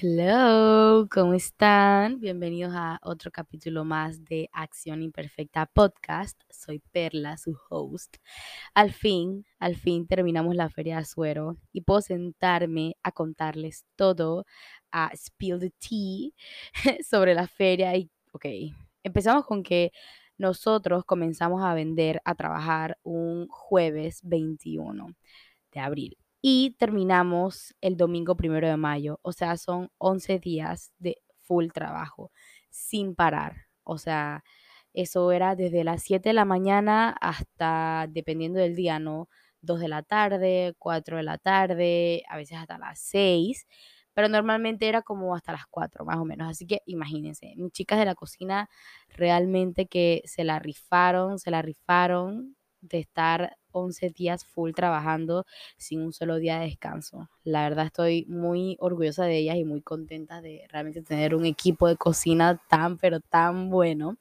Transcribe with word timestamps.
Hello, 0.00 1.08
¿cómo 1.10 1.34
están? 1.34 2.20
Bienvenidos 2.20 2.72
a 2.72 3.00
otro 3.02 3.32
capítulo 3.32 3.84
más 3.84 4.24
de 4.24 4.48
Acción 4.52 5.02
Imperfecta 5.02 5.66
Podcast. 5.66 6.40
Soy 6.50 6.78
Perla, 6.92 7.36
su 7.36 7.58
host. 7.68 8.18
Al 8.74 8.92
fin, 8.92 9.44
al 9.58 9.74
fin 9.74 10.06
terminamos 10.06 10.54
la 10.54 10.68
feria 10.68 10.94
de 10.94 11.00
Azuero 11.02 11.56
y 11.72 11.80
puedo 11.80 12.00
sentarme 12.00 12.94
a 13.02 13.10
contarles 13.10 13.84
todo, 13.96 14.46
a 14.92 15.10
spill 15.16 15.58
the 15.58 15.72
tea 15.80 16.30
sobre 17.04 17.34
la 17.34 17.48
feria. 17.48 17.96
Y, 17.96 18.08
ok, 18.30 18.46
empezamos 19.02 19.46
con 19.46 19.64
que 19.64 19.90
nosotros 20.36 21.04
comenzamos 21.04 21.64
a 21.64 21.74
vender, 21.74 22.22
a 22.24 22.36
trabajar 22.36 22.98
un 23.02 23.48
jueves 23.48 24.20
21 24.22 25.16
de 25.72 25.80
abril 25.80 26.18
y 26.42 26.72
terminamos 26.78 27.74
el 27.80 27.96
domingo 27.96 28.36
primero 28.36 28.68
de 28.68 28.76
mayo. 28.76 29.18
O 29.22 29.32
sea, 29.32 29.56
son 29.56 29.90
11 29.98 30.38
días 30.38 30.92
de 30.98 31.18
full 31.42 31.68
trabajo, 31.72 32.30
sin 32.70 33.14
parar. 33.14 33.66
O 33.84 33.98
sea, 33.98 34.44
eso 34.94 35.32
era 35.32 35.56
desde 35.56 35.84
las 35.84 36.02
7 36.02 36.30
de 36.30 36.34
la 36.34 36.44
mañana 36.44 37.10
hasta, 37.20 38.06
dependiendo 38.10 38.58
del 38.60 38.76
día, 38.76 38.98
¿no? 38.98 39.28
2 39.60 39.80
de 39.80 39.88
la 39.88 40.02
tarde, 40.02 40.74
4 40.78 41.16
de 41.18 41.22
la 41.24 41.38
tarde, 41.38 42.22
a 42.28 42.36
veces 42.36 42.58
hasta 42.58 42.78
las 42.78 43.00
6, 43.00 43.66
pero 44.14 44.28
normalmente 44.28 44.88
era 44.88 45.02
como 45.02 45.34
hasta 45.34 45.52
las 45.52 45.66
4 45.70 46.04
más 46.04 46.16
o 46.18 46.24
menos. 46.24 46.50
Así 46.50 46.66
que 46.66 46.82
imagínense, 46.86 47.54
mis 47.56 47.72
chicas 47.72 47.98
de 47.98 48.04
la 48.04 48.14
cocina 48.14 48.68
realmente 49.08 49.86
que 49.86 50.22
se 50.26 50.44
la 50.44 50.58
rifaron, 50.58 51.38
se 51.38 51.50
la 51.50 51.62
rifaron 51.62 52.56
de 52.80 52.98
estar 53.00 53.56
11 53.72 54.10
días 54.10 54.44
full 54.44 54.72
trabajando 54.72 55.44
sin 55.76 56.02
un 56.02 56.12
solo 56.12 56.36
día 56.36 56.58
de 56.58 56.66
descanso. 56.66 57.28
La 57.44 57.62
verdad 57.62 57.86
estoy 57.86 58.24
muy 58.28 58.76
orgullosa 58.80 59.24
de 59.24 59.38
ellas 59.38 59.56
y 59.56 59.64
muy 59.64 59.82
contenta 59.82 60.40
de 60.40 60.66
realmente 60.70 61.02
tener 61.02 61.34
un 61.34 61.46
equipo 61.46 61.88
de 61.88 61.96
cocina 61.96 62.60
tan, 62.68 62.98
pero 62.98 63.20
tan 63.20 63.70
bueno 63.70 64.16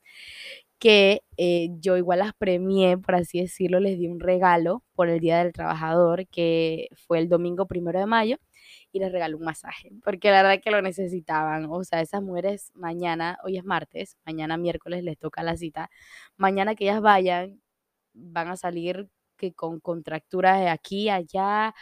que 0.80 1.24
eh, 1.38 1.70
yo 1.80 1.98
igual 1.98 2.20
las 2.20 2.34
premié, 2.34 2.98
por 2.98 3.16
así 3.16 3.42
decirlo, 3.42 3.80
les 3.80 3.98
di 3.98 4.08
un 4.08 4.20
regalo 4.20 4.84
por 4.94 5.10
el 5.10 5.20
Día 5.20 5.40
del 5.40 5.54
Trabajador, 5.54 6.28
que 6.28 6.90
fue 6.96 7.20
el 7.20 7.30
domingo 7.30 7.66
primero 7.68 8.00
de 8.00 8.06
mayo, 8.06 8.38
y 8.92 9.00
les 9.00 9.12
regalé 9.12 9.36
un 9.36 9.44
masaje, 9.44 9.92
porque 10.04 10.30
la 10.32 10.44
verdad 10.44 10.62
que 10.64 10.72
lo 10.72 10.82
necesitaban. 10.82 11.66
O 11.70 11.84
sea, 11.84 12.02
esas 12.02 12.22
mujeres 12.22 12.72
mañana, 12.76 13.38
hoy 13.44 13.58
es 13.58 13.64
martes, 13.66 14.18
mañana 14.26 14.58
miércoles 14.58 15.04
les 15.04 15.18
toca 15.18 15.44
la 15.44 15.58
cita, 15.58 15.90
mañana 16.38 16.76
que 16.76 16.86
ellas 16.86 17.02
vayan, 17.02 17.62
van 18.18 18.50
a 18.50 18.58
salir 18.58 19.10
que 19.38 19.54
con 19.54 19.80
contracturas 19.80 20.60
de 20.60 20.70
aquí, 20.70 21.10
allá, 21.10 21.74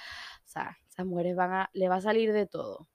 o 0.44 0.48
sea, 0.48 0.78
esas 0.90 1.06
mujeres 1.06 1.36
van 1.36 1.54
a, 1.54 1.70
le 1.74 1.90
va 1.90 1.96
a 1.96 2.02
salir 2.02 2.34
de 2.34 2.46
todo. 2.46 2.88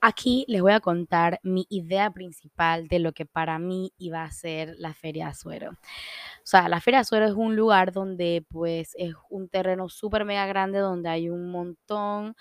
Aquí 0.00 0.44
les 0.48 0.60
voy 0.60 0.72
a 0.72 0.80
contar 0.80 1.40
mi 1.42 1.66
idea 1.70 2.10
principal 2.10 2.88
de 2.88 2.98
lo 2.98 3.12
que 3.12 3.24
para 3.24 3.58
mí 3.58 3.94
iba 3.96 4.22
a 4.22 4.30
ser 4.30 4.74
la 4.76 4.92
Feria 4.92 5.28
Azuero. 5.28 5.70
O 5.70 6.46
sea, 6.46 6.68
la 6.68 6.82
Feria 6.82 7.00
Azuero 7.00 7.24
es 7.24 7.32
un 7.32 7.56
lugar 7.56 7.90
donde 7.90 8.44
pues 8.50 8.94
es 8.98 9.14
un 9.30 9.48
terreno 9.48 9.88
súper 9.88 10.26
mega 10.26 10.44
grande 10.44 10.78
donde 10.78 11.08
hay 11.08 11.30
un 11.30 11.50
montón 11.50 12.36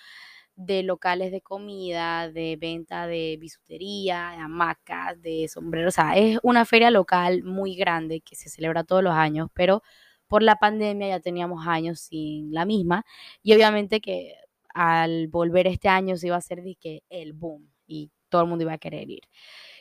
de 0.55 0.83
locales 0.83 1.31
de 1.31 1.41
comida, 1.41 2.29
de 2.29 2.57
venta 2.59 3.07
de 3.07 3.37
bisutería, 3.39 4.31
de 4.31 4.37
hamacas, 4.37 5.21
de 5.21 5.47
sombreros. 5.47 5.93
O 5.93 5.95
sea, 5.95 6.15
es 6.17 6.39
una 6.43 6.65
feria 6.65 6.91
local 6.91 7.43
muy 7.43 7.75
grande 7.75 8.21
que 8.21 8.35
se 8.35 8.49
celebra 8.49 8.83
todos 8.83 9.03
los 9.03 9.13
años, 9.13 9.49
pero 9.53 9.83
por 10.27 10.43
la 10.43 10.55
pandemia 10.57 11.09
ya 11.09 11.19
teníamos 11.19 11.67
años 11.67 11.99
sin 12.01 12.53
la 12.53 12.65
misma 12.65 13.05
y 13.43 13.53
obviamente 13.53 14.01
que 14.01 14.35
al 14.73 15.27
volver 15.27 15.67
este 15.67 15.89
año 15.89 16.17
se 16.17 16.27
iba 16.27 16.35
a 16.35 16.39
hacer 16.39 16.63
de 16.63 16.75
que 16.75 17.03
el 17.09 17.33
boom 17.33 17.69
y 17.85 18.11
todo 18.29 18.43
el 18.43 18.47
mundo 18.49 18.63
iba 18.63 18.73
a 18.73 18.77
querer 18.79 19.09
ir. 19.09 19.21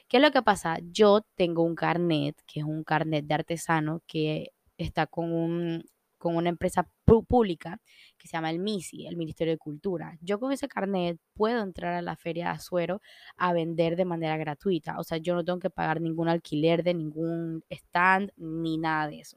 ¿Qué 0.08 0.18
es 0.18 0.22
lo 0.22 0.30
que 0.30 0.42
pasa? 0.42 0.78
Yo 0.90 1.22
tengo 1.36 1.62
un 1.62 1.74
carnet, 1.74 2.36
que 2.46 2.60
es 2.60 2.66
un 2.66 2.84
carnet 2.84 3.24
de 3.24 3.34
artesano 3.34 4.02
que 4.06 4.52
está 4.76 5.06
con, 5.06 5.32
un, 5.32 5.84
con 6.22 6.36
una 6.36 6.50
empresa 6.50 6.88
pública 7.04 7.80
que 8.16 8.28
se 8.28 8.36
llama 8.36 8.50
el 8.50 8.60
MISI, 8.60 9.08
el 9.08 9.16
Ministerio 9.16 9.54
de 9.54 9.58
Cultura. 9.58 10.16
Yo 10.20 10.38
con 10.38 10.52
ese 10.52 10.68
carnet 10.68 11.18
puedo 11.34 11.60
entrar 11.60 11.94
a 11.94 12.00
la 12.00 12.14
feria 12.14 12.44
de 12.44 12.50
Azuero 12.52 13.00
a 13.36 13.52
vender 13.52 13.96
de 13.96 14.04
manera 14.04 14.36
gratuita. 14.36 15.00
O 15.00 15.02
sea, 15.02 15.18
yo 15.18 15.34
no 15.34 15.44
tengo 15.44 15.58
que 15.58 15.68
pagar 15.68 16.00
ningún 16.00 16.28
alquiler 16.28 16.84
de 16.84 16.94
ningún 16.94 17.64
stand 17.70 18.30
ni 18.36 18.78
nada 18.78 19.08
de 19.08 19.18
eso. 19.18 19.36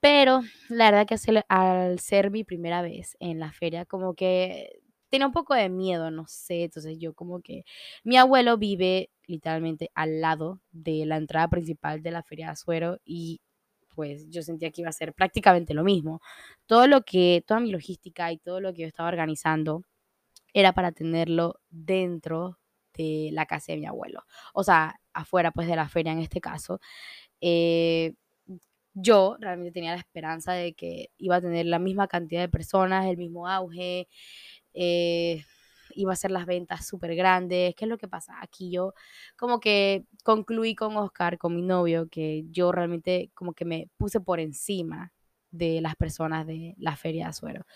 Pero 0.00 0.40
la 0.70 0.90
verdad 0.90 1.06
que 1.06 1.42
al 1.48 1.98
ser 1.98 2.30
mi 2.30 2.42
primera 2.42 2.80
vez 2.80 3.18
en 3.20 3.38
la 3.38 3.52
feria, 3.52 3.84
como 3.84 4.14
que 4.14 4.80
tenía 5.10 5.26
un 5.26 5.32
poco 5.34 5.54
de 5.54 5.68
miedo, 5.68 6.10
no 6.10 6.24
sé, 6.26 6.64
entonces 6.64 6.96
yo 6.98 7.12
como 7.12 7.42
que 7.42 7.64
mi 8.02 8.16
abuelo 8.16 8.56
vive 8.56 9.10
literalmente 9.26 9.90
al 9.94 10.22
lado 10.22 10.62
de 10.72 11.04
la 11.04 11.18
entrada 11.18 11.48
principal 11.48 12.02
de 12.02 12.12
la 12.12 12.22
feria 12.22 12.46
de 12.46 12.52
Azuero 12.52 12.98
y 13.04 13.42
pues 14.00 14.30
yo 14.30 14.42
sentía 14.42 14.70
que 14.70 14.80
iba 14.80 14.88
a 14.88 14.92
ser 14.94 15.12
prácticamente 15.12 15.74
lo 15.74 15.84
mismo. 15.84 16.22
Todo 16.64 16.86
lo 16.86 17.02
que, 17.02 17.44
toda 17.46 17.60
mi 17.60 17.70
logística 17.70 18.32
y 18.32 18.38
todo 18.38 18.58
lo 18.58 18.72
que 18.72 18.80
yo 18.80 18.86
estaba 18.86 19.10
organizando 19.10 19.82
era 20.54 20.72
para 20.72 20.90
tenerlo 20.90 21.60
dentro 21.68 22.58
de 22.94 23.28
la 23.32 23.44
casa 23.44 23.72
de 23.72 23.78
mi 23.78 23.84
abuelo, 23.84 24.22
o 24.54 24.64
sea, 24.64 24.98
afuera 25.12 25.50
pues 25.52 25.68
de 25.68 25.76
la 25.76 25.86
feria 25.86 26.12
en 26.12 26.20
este 26.20 26.40
caso. 26.40 26.80
Eh, 27.42 28.14
yo 28.94 29.36
realmente 29.38 29.72
tenía 29.72 29.92
la 29.92 29.98
esperanza 29.98 30.54
de 30.54 30.72
que 30.72 31.10
iba 31.18 31.36
a 31.36 31.42
tener 31.42 31.66
la 31.66 31.78
misma 31.78 32.08
cantidad 32.08 32.40
de 32.40 32.48
personas, 32.48 33.04
el 33.04 33.18
mismo 33.18 33.48
auge, 33.48 34.08
eh, 34.72 35.44
iba 35.94 36.12
a 36.12 36.16
ser 36.16 36.30
las 36.30 36.46
ventas 36.46 36.86
súper 36.86 37.14
grandes. 37.16 37.74
¿Qué 37.74 37.84
es 37.84 37.88
lo 37.88 37.98
que 37.98 38.08
pasa? 38.08 38.34
Aquí 38.40 38.70
yo 38.70 38.94
como 39.36 39.60
que 39.60 40.04
concluí 40.24 40.74
con 40.74 40.96
Oscar, 40.96 41.38
con 41.38 41.54
mi 41.56 41.62
novio, 41.62 42.08
que 42.10 42.44
yo 42.50 42.72
realmente 42.72 43.30
como 43.34 43.52
que 43.54 43.64
me 43.64 43.88
puse 43.96 44.20
por 44.20 44.40
encima 44.40 45.12
de 45.52 45.80
las 45.80 45.96
personas 45.96 46.46
de 46.46 46.74
la 46.78 46.96
feria 46.96 47.24
de 47.24 47.30
Azuero. 47.30 47.66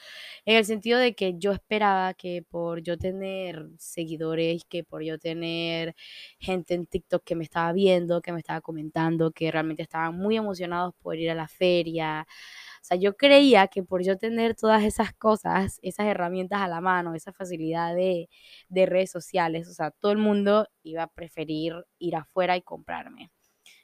En 0.45 0.57
el 0.57 0.65
sentido 0.65 0.99
de 0.99 1.15
que 1.15 1.35
yo 1.39 1.53
esperaba 1.53 2.15
que 2.15 2.43
por 2.43 2.83
yo 2.83 2.99
tener 2.99 3.69
seguidores, 3.79 4.65
que 4.69 4.85
por 4.85 5.03
yo 5.03 5.19
tener 5.19 5.95
gente 6.39 6.75
en 6.75 6.87
TikTok 6.87 7.25
que 7.25 7.37
me 7.37 7.45
estaba 7.45 7.73
viendo, 7.73 8.23
que 8.23 8.33
me 8.33 8.39
estaba 8.41 8.61
comentando, 8.61 9.33
que 9.33 9.51
realmente 9.51 9.83
estaban 9.83 10.17
muy 10.17 10.37
emocionados 10.37 10.95
por 11.01 11.17
ir 11.19 11.31
a 11.31 11.35
la 11.35 11.49
feria. 11.49 12.27
Sea, 12.87 12.99
yo 12.99 13.17
creía 13.17 13.69
que 13.69 13.83
por 13.83 14.03
yo 14.05 14.19
tener 14.19 14.55
todas 14.55 14.83
esas 14.85 15.15
cosas, 15.15 15.79
esas 15.83 16.07
herramientas 16.07 16.61
a 16.61 16.69
la 16.69 16.81
mano, 16.83 17.15
esa 17.15 17.33
facilidad 17.33 17.95
de, 17.95 18.29
de 18.69 18.87
redes 18.87 19.11
sociales, 19.11 19.69
o 19.69 19.73
sea, 19.73 19.91
todo 19.91 20.13
el 20.13 20.19
mundo 20.19 20.67
iba 20.83 21.03
a 21.05 21.07
preferir 21.09 21.75
ir 21.99 22.17
afuera 22.17 22.57
y 22.57 22.63
comprarme. 22.63 23.31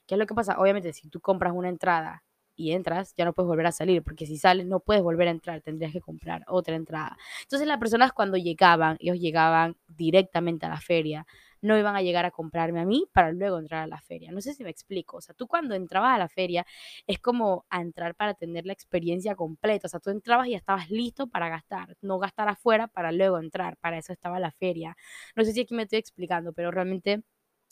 ¿Qué 0.06 0.14
es 0.14 0.18
lo 0.18 0.26
que 0.26 0.34
pasa? 0.34 0.58
Obviamente, 0.58 0.92
si 0.92 1.08
tú 1.08 1.20
compras 1.20 1.52
una 1.54 1.68
entrada 1.68 2.24
y 2.56 2.72
entras, 2.72 3.14
ya 3.16 3.24
no 3.24 3.32
puedes 3.32 3.48
volver 3.48 3.66
a 3.66 3.72
salir, 3.72 4.02
porque 4.02 4.26
si 4.26 4.36
sales 4.36 4.66
no 4.66 4.80
puedes 4.80 5.02
volver 5.02 5.28
a 5.28 5.30
entrar, 5.30 5.62
tendrías 5.62 5.92
que 5.92 6.00
comprar 6.00 6.44
otra 6.48 6.74
entrada. 6.76 7.16
Entonces 7.42 7.66
las 7.68 7.78
personas 7.78 8.12
cuando 8.12 8.36
llegaban, 8.36 8.96
ellos 9.00 9.18
llegaban 9.18 9.76
directamente 9.88 10.66
a 10.66 10.68
la 10.70 10.80
feria, 10.80 11.26
no 11.62 11.78
iban 11.78 11.96
a 11.96 12.02
llegar 12.02 12.24
a 12.24 12.30
comprarme 12.30 12.80
a 12.80 12.84
mí 12.84 13.06
para 13.12 13.32
luego 13.32 13.58
entrar 13.58 13.82
a 13.82 13.86
la 13.86 14.00
feria. 14.00 14.32
No 14.32 14.40
sé 14.40 14.54
si 14.54 14.64
me 14.64 14.70
explico. 14.70 15.18
O 15.18 15.20
sea, 15.20 15.34
tú 15.34 15.46
cuando 15.46 15.74
entrabas 15.74 16.14
a 16.14 16.18
la 16.18 16.28
feria 16.28 16.66
es 17.06 17.18
como 17.18 17.66
a 17.70 17.80
entrar 17.80 18.14
para 18.14 18.34
tener 18.34 18.66
la 18.66 18.72
experiencia 18.72 19.34
completa. 19.34 19.86
O 19.86 19.90
sea, 19.90 20.00
tú 20.00 20.10
entrabas 20.10 20.48
y 20.48 20.52
ya 20.52 20.56
estabas 20.58 20.90
listo 20.90 21.26
para 21.28 21.48
gastar, 21.48 21.96
no 22.00 22.18
gastar 22.18 22.48
afuera 22.48 22.88
para 22.88 23.12
luego 23.12 23.38
entrar. 23.38 23.76
Para 23.78 23.98
eso 23.98 24.12
estaba 24.12 24.40
la 24.40 24.50
feria. 24.52 24.96
No 25.36 25.44
sé 25.44 25.52
si 25.52 25.60
aquí 25.60 25.74
me 25.74 25.82
estoy 25.84 25.98
explicando, 25.98 26.52
pero 26.52 26.70
realmente, 26.70 27.22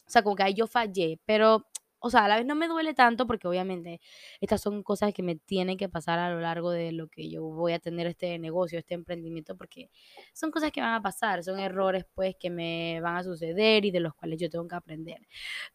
o 0.06 0.10
sea, 0.10 0.22
como 0.22 0.36
que 0.36 0.42
ahí 0.44 0.54
yo 0.54 0.66
fallé, 0.66 1.20
pero 1.26 1.66
o 2.00 2.10
sea, 2.10 2.24
a 2.24 2.28
la 2.28 2.36
vez 2.36 2.46
no 2.46 2.54
me 2.54 2.68
duele 2.68 2.94
tanto 2.94 3.26
porque 3.26 3.48
obviamente 3.48 4.00
estas 4.40 4.60
son 4.60 4.82
cosas 4.82 5.12
que 5.12 5.22
me 5.22 5.36
tienen 5.36 5.76
que 5.76 5.88
pasar 5.88 6.18
a 6.18 6.30
lo 6.30 6.40
largo 6.40 6.70
de 6.70 6.92
lo 6.92 7.08
que 7.08 7.28
yo 7.28 7.42
voy 7.44 7.72
a 7.72 7.80
tener 7.80 8.06
este 8.06 8.38
negocio, 8.38 8.78
este 8.78 8.94
emprendimiento, 8.94 9.56
porque 9.56 9.90
son 10.32 10.50
cosas 10.50 10.72
que 10.72 10.80
van 10.80 10.94
a 10.94 11.02
pasar, 11.02 11.42
son 11.42 11.58
errores 11.58 12.04
pues 12.14 12.36
que 12.38 12.50
me 12.50 13.00
van 13.00 13.16
a 13.16 13.24
suceder 13.24 13.84
y 13.84 13.90
de 13.90 14.00
los 14.00 14.14
cuales 14.14 14.38
yo 14.40 14.50
tengo 14.50 14.68
que 14.68 14.76
aprender. 14.76 15.26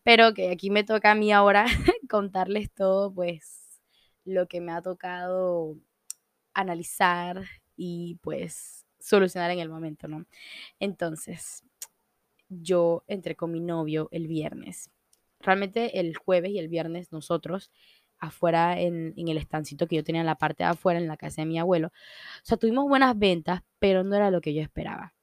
Pero 0.04 0.34
que 0.34 0.52
aquí 0.52 0.70
me 0.70 0.84
toca 0.84 1.12
a 1.12 1.16
mí 1.16 1.32
ahora 1.32 1.66
contarles 2.10 2.72
todo 2.74 3.14
pues 3.14 3.82
lo 4.26 4.48
que 4.48 4.62
me 4.62 4.72
ha 4.72 4.82
tocado 4.82 5.78
analizar 6.54 7.44
y 7.76 8.18
pues 8.22 8.86
solucionar 9.00 9.52
en 9.52 9.60
el 9.60 9.70
momento, 9.70 10.08
¿no? 10.08 10.26
Entonces, 10.80 11.64
yo 12.50 13.04
entré 13.08 13.36
con 13.36 13.52
mi 13.52 13.60
novio 13.60 14.10
el 14.12 14.28
viernes 14.28 14.92
realmente 15.44 16.00
el 16.00 16.16
jueves 16.18 16.52
y 16.52 16.60
el 16.60 16.70
viernes 16.70 17.12
nosotros 17.12 17.72
afuera 18.24 18.80
en, 18.80 19.14
el 19.18 19.38
estancito 19.38 19.88
que 19.88 19.98
yo 19.98 20.04
tenía 20.04 20.22
en 20.22 20.28
la 20.28 20.36
parte 20.36 20.64
de 20.64 20.70
afuera, 20.70 21.00
en 21.00 21.08
la 21.08 21.18
casa 21.18 21.42
de 21.42 21.48
mi 21.48 21.60
abuelo. 21.60 21.88
O 21.88 21.92
sea, 22.44 22.58
tuvimos 22.58 22.88
buenas 22.88 23.18
ventas, 23.18 23.62
pero 23.80 24.04
no 24.04 24.16
era 24.16 24.32
lo 24.32 24.42
que 24.42 24.54
yo 24.54 24.62
esperaba. 24.62 25.14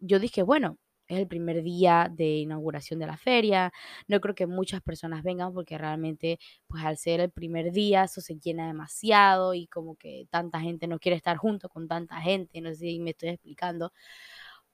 Yo 0.00 0.18
dije, 0.18 0.42
bueno, 0.42 0.78
es 1.06 1.18
el 1.18 1.28
primer 1.28 1.62
día 1.62 2.10
de 2.10 2.38
inauguración 2.38 2.98
de 2.98 3.06
la 3.06 3.16
feria, 3.16 3.72
no 4.08 4.20
creo 4.20 4.34
que 4.34 4.46
muchas 4.46 4.80
personas 4.82 5.22
vengan 5.22 5.52
porque 5.52 5.78
realmente, 5.78 6.38
pues 6.66 6.84
al 6.84 6.96
ser 6.96 7.20
el 7.20 7.30
primer 7.30 7.72
día, 7.72 8.04
eso 8.04 8.20
se 8.20 8.38
llena 8.38 8.66
demasiado 8.66 9.54
y 9.54 9.66
como 9.68 9.96
que 9.96 10.26
tanta 10.30 10.60
gente 10.60 10.86
no 10.86 10.98
quiere 10.98 11.16
estar 11.16 11.36
junto 11.36 11.68
con 11.68 11.86
tanta 11.88 12.20
gente, 12.20 12.60
no 12.60 12.70
sé 12.70 12.76
si 12.76 13.00
me 13.00 13.10
estoy 13.10 13.30
explicando. 13.30 13.92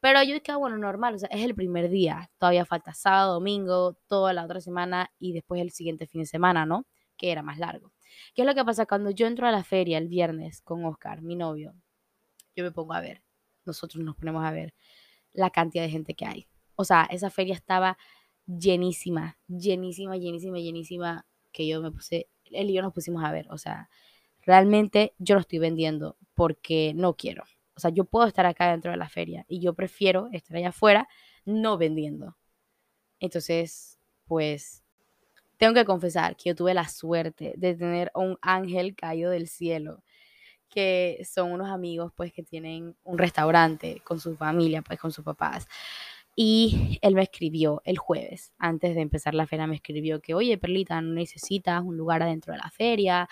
Pero 0.01 0.23
yo 0.23 0.35
dije, 0.35 0.53
ah, 0.53 0.57
bueno, 0.57 0.79
normal, 0.79 1.15
o 1.15 1.19
sea, 1.19 1.29
es 1.33 1.45
el 1.45 1.55
primer 1.55 1.89
día, 1.91 2.31
todavía 2.39 2.65
falta 2.65 2.95
sábado, 2.95 3.35
domingo, 3.35 3.99
toda 4.07 4.33
la 4.33 4.45
otra 4.45 4.61
semana 4.61 5.11
y 5.19 5.33
después 5.33 5.61
el 5.61 5.71
siguiente 5.71 6.07
fin 6.07 6.21
de 6.23 6.27
semana, 6.27 6.67
¿no? 6.67 6.87
Que 7.17 7.33
era 7.33 7.43
más 7.43 7.59
largo. 7.59 7.93
¿Qué 8.35 8.43
es 8.43 8.47
lo 8.47 8.55
que 8.55 8.65
pasa 8.65 8.87
cuando 8.87 9.11
yo 9.11 9.27
entro 9.27 9.47
a 9.49 9.53
la 9.53 9.65
feria 9.65 9.99
el 9.99 10.09
viernes 10.09 10.63
con 10.63 10.85
Oscar, 10.85 11.23
mi 11.23 11.35
novio? 11.35 11.75
Yo 12.55 12.65
me 12.65 12.71
pongo 12.71 12.93
a 12.95 13.01
ver, 13.01 13.23
nosotros 13.65 14.05
nos 14.05 14.17
ponemos 14.17 14.45
a 14.45 14.53
ver 14.53 14.75
la 15.33 15.51
cantidad 15.51 15.83
de 15.83 15.91
gente 15.91 16.15
que 16.15 16.27
hay. 16.27 16.49
O 16.77 16.85
sea, 16.85 17.09
esa 17.11 17.31
feria 17.31 17.55
estaba 17.55 17.99
llenísima, 18.47 19.39
llenísima, 19.49 20.17
llenísima, 20.17 20.59
llenísima, 20.59 21.27
que 21.53 21.67
yo 21.67 21.83
me 21.83 21.91
puse, 21.91 22.29
él 22.45 22.71
y 22.71 22.75
yo 22.75 22.83
nos 22.83 22.95
pusimos 22.95 23.25
a 23.25 23.33
ver, 23.33 23.47
o 23.51 23.59
sea, 23.59 23.91
realmente 24.43 25.15
yo 25.19 25.35
lo 25.35 25.41
estoy 25.41 25.59
vendiendo 25.59 26.17
porque 26.35 26.93
no 26.95 27.15
quiero. 27.15 27.45
O 27.79 27.81
sea, 27.81 27.93
yo 27.93 28.05
puedo 28.05 28.27
estar 28.27 28.45
acá 28.45 28.73
dentro 28.73 28.91
de 28.91 28.97
la 28.97 29.09
feria 29.09 29.45
y 29.49 29.61
yo 29.61 29.73
prefiero 29.73 30.29
estar 30.33 30.57
allá 30.57 30.71
afuera 30.71 31.09
no 31.45 31.79
vendiendo. 31.79 32.37
Entonces, 33.21 33.99
pues, 34.27 34.85
tengo 35.59 35.75
que 35.75 35.85
confesar 35.85 36.37
que 36.37 36.51
yo 36.51 36.57
tuve 36.57 36.75
la 36.75 36.89
suerte 36.89 37.55
de 37.57 37.75
tener 37.77 38.11
un 38.15 38.39
ángel 38.43 38.97
caído 38.97 39.31
del 39.31 39.49
cielo, 39.49 40.03
que 40.69 41.23
son 41.31 41.53
unos 41.53 41.71
amigos, 41.71 42.13
pues, 42.17 42.33
que 42.33 42.43
tienen 42.43 42.97
un 43.05 43.19
restaurante 43.19 44.03
con 44.05 44.21
su 44.21 44.37
familia, 44.37 44.83
pues, 44.83 45.01
con 45.01 45.13
sus 45.13 45.25
papás. 45.25 45.69
Y 46.41 47.01
él 47.03 47.15
me 47.17 47.23
escribió 47.23 47.83
el 47.85 47.99
jueves, 47.99 48.53
antes 48.59 48.95
de 48.95 49.01
empezar 49.01 49.35
la 49.35 49.49
feria, 49.49 49.67
me 49.67 49.75
escribió 49.75 50.21
que, 50.21 50.35
oye, 50.35 50.57
Perlita, 50.57 51.01
no 51.01 51.13
necesitas 51.15 51.83
un 51.83 51.97
lugar 51.97 52.23
adentro 52.23 52.53
de 52.53 52.59
la 52.61 52.71
feria, 52.71 53.29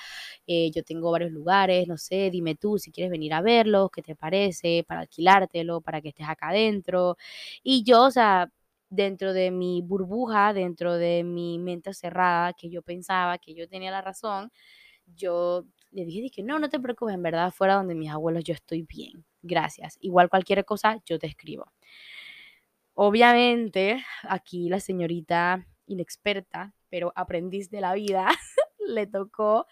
eh, 0.49 0.73
yo 0.73 0.83
tengo 0.83 1.13
varios 1.13 1.31
lugares, 1.31 1.87
no 1.87 1.97
sé, 1.99 2.31
dime 2.33 2.57
tú 2.57 2.79
si 2.79 2.91
quieres 2.91 3.13
venir 3.13 3.33
a 3.35 3.43
verlos, 3.43 3.91
qué 3.93 4.03
te 4.03 4.17
parece, 4.17 4.85
para 4.89 5.03
alquilártelo, 5.03 5.81
para 5.83 6.01
que 6.01 6.09
estés 6.09 6.29
acá 6.29 6.49
adentro. 6.49 7.17
Y 7.63 7.85
yo, 7.85 8.03
o 8.07 8.11
sea, 8.11 8.51
dentro 8.91 9.33
de 9.33 9.53
mi 9.53 9.83
burbuja, 9.83 10.53
dentro 10.53 10.95
de 10.95 11.23
mi 11.23 11.61
mente 11.61 11.95
cerrada, 11.95 12.55
que 12.55 12.71
yo 12.71 12.83
pensaba 12.83 13.39
que 13.39 13.55
yo 13.55 13.69
tenía 13.69 13.93
la 13.93 14.03
razón, 14.03 14.51
yo 15.07 15.65
le 15.93 16.05
dije, 16.07 16.23
dije, 16.23 16.43
no, 16.43 16.59
no 16.59 16.69
te 16.71 16.81
preocupes, 16.81 17.15
en 17.15 17.23
verdad, 17.23 17.53
fuera 17.53 17.75
donde 17.77 17.95
mis 17.95 18.11
abuelos 18.11 18.45
yo 18.45 18.55
estoy 18.55 18.83
bien, 18.83 19.25
gracias. 19.43 19.97
Igual 20.01 20.29
cualquier 20.31 20.65
cosa, 20.65 21.01
yo 21.07 21.19
te 21.21 21.29
escribo. 21.29 21.67
Obviamente, 22.99 24.03
aquí 24.23 24.71
la 24.71 24.81
señorita 24.81 25.67
inexperta, 25.87 26.73
pero 26.89 27.13
aprendiz 27.15 27.69
de 27.69 27.83
la 27.83 27.93
vida, 27.93 28.27
le 28.89 29.07
tocó 29.07 29.67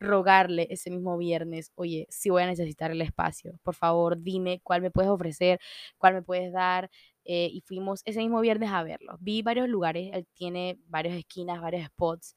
rogarle 0.00 0.68
ese 0.70 0.90
mismo 0.90 1.18
viernes, 1.18 1.70
oye, 1.74 2.06
si 2.08 2.30
voy 2.30 2.42
a 2.44 2.46
necesitar 2.46 2.90
el 2.90 3.02
espacio, 3.02 3.60
por 3.62 3.74
favor, 3.74 4.22
dime 4.22 4.60
cuál 4.64 4.80
me 4.80 4.90
puedes 4.90 5.10
ofrecer, 5.10 5.60
cuál 5.98 6.14
me 6.14 6.22
puedes 6.22 6.50
dar. 6.52 6.90
Eh, 7.26 7.50
y 7.52 7.60
fuimos 7.60 8.00
ese 8.06 8.20
mismo 8.20 8.40
viernes 8.40 8.70
a 8.70 8.82
verlo. 8.82 9.18
Vi 9.20 9.42
varios 9.42 9.68
lugares, 9.68 10.10
él 10.14 10.26
tiene 10.34 10.78
varias 10.86 11.14
esquinas, 11.14 11.60
varios 11.60 11.86
spots, 11.86 12.34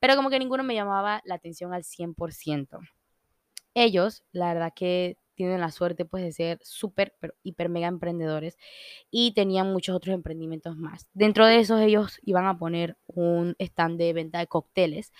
pero 0.00 0.16
como 0.16 0.30
que 0.30 0.38
ninguno 0.38 0.64
me 0.64 0.74
llamaba 0.74 1.20
la 1.26 1.34
atención 1.34 1.74
al 1.74 1.84
100%. 1.84 2.80
Ellos, 3.74 4.24
la 4.32 4.54
verdad 4.54 4.72
que 4.74 5.18
tienen 5.34 5.60
la 5.60 5.70
suerte 5.70 6.04
pues 6.04 6.24
de 6.24 6.32
ser 6.32 6.58
súper, 6.62 7.14
hiper 7.42 7.68
mega 7.68 7.88
emprendedores 7.88 8.56
y 9.10 9.32
tenían 9.32 9.72
muchos 9.72 9.96
otros 9.96 10.14
emprendimientos 10.14 10.76
más. 10.76 11.08
Dentro 11.14 11.46
de 11.46 11.58
esos 11.60 11.80
ellos 11.80 12.18
iban 12.22 12.46
a 12.46 12.58
poner 12.58 12.96
un 13.06 13.56
stand 13.58 13.98
de 13.98 14.12
venta 14.12 14.38
de 14.38 14.46
cócteles, 14.46 15.12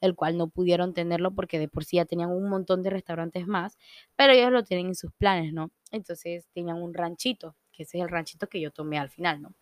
el 0.00 0.14
cual 0.14 0.36
no 0.36 0.48
pudieron 0.48 0.94
tenerlo 0.94 1.34
porque 1.34 1.58
de 1.58 1.68
por 1.68 1.84
sí 1.84 1.96
ya 1.96 2.04
tenían 2.04 2.30
un 2.30 2.48
montón 2.48 2.82
de 2.82 2.90
restaurantes 2.90 3.46
más, 3.46 3.78
pero 4.16 4.32
ellos 4.32 4.50
lo 4.52 4.64
tienen 4.64 4.86
en 4.88 4.94
sus 4.94 5.12
planes, 5.12 5.52
¿no? 5.52 5.70
Entonces 5.90 6.48
tenían 6.52 6.82
un 6.82 6.94
ranchito 6.94 7.56
que 7.72 7.84
ese 7.84 7.96
es 7.98 8.04
el 8.04 8.10
ranchito 8.10 8.48
que 8.48 8.60
yo 8.60 8.70
tomé 8.70 8.98
al 8.98 9.08
final, 9.08 9.40
¿no? 9.40 9.54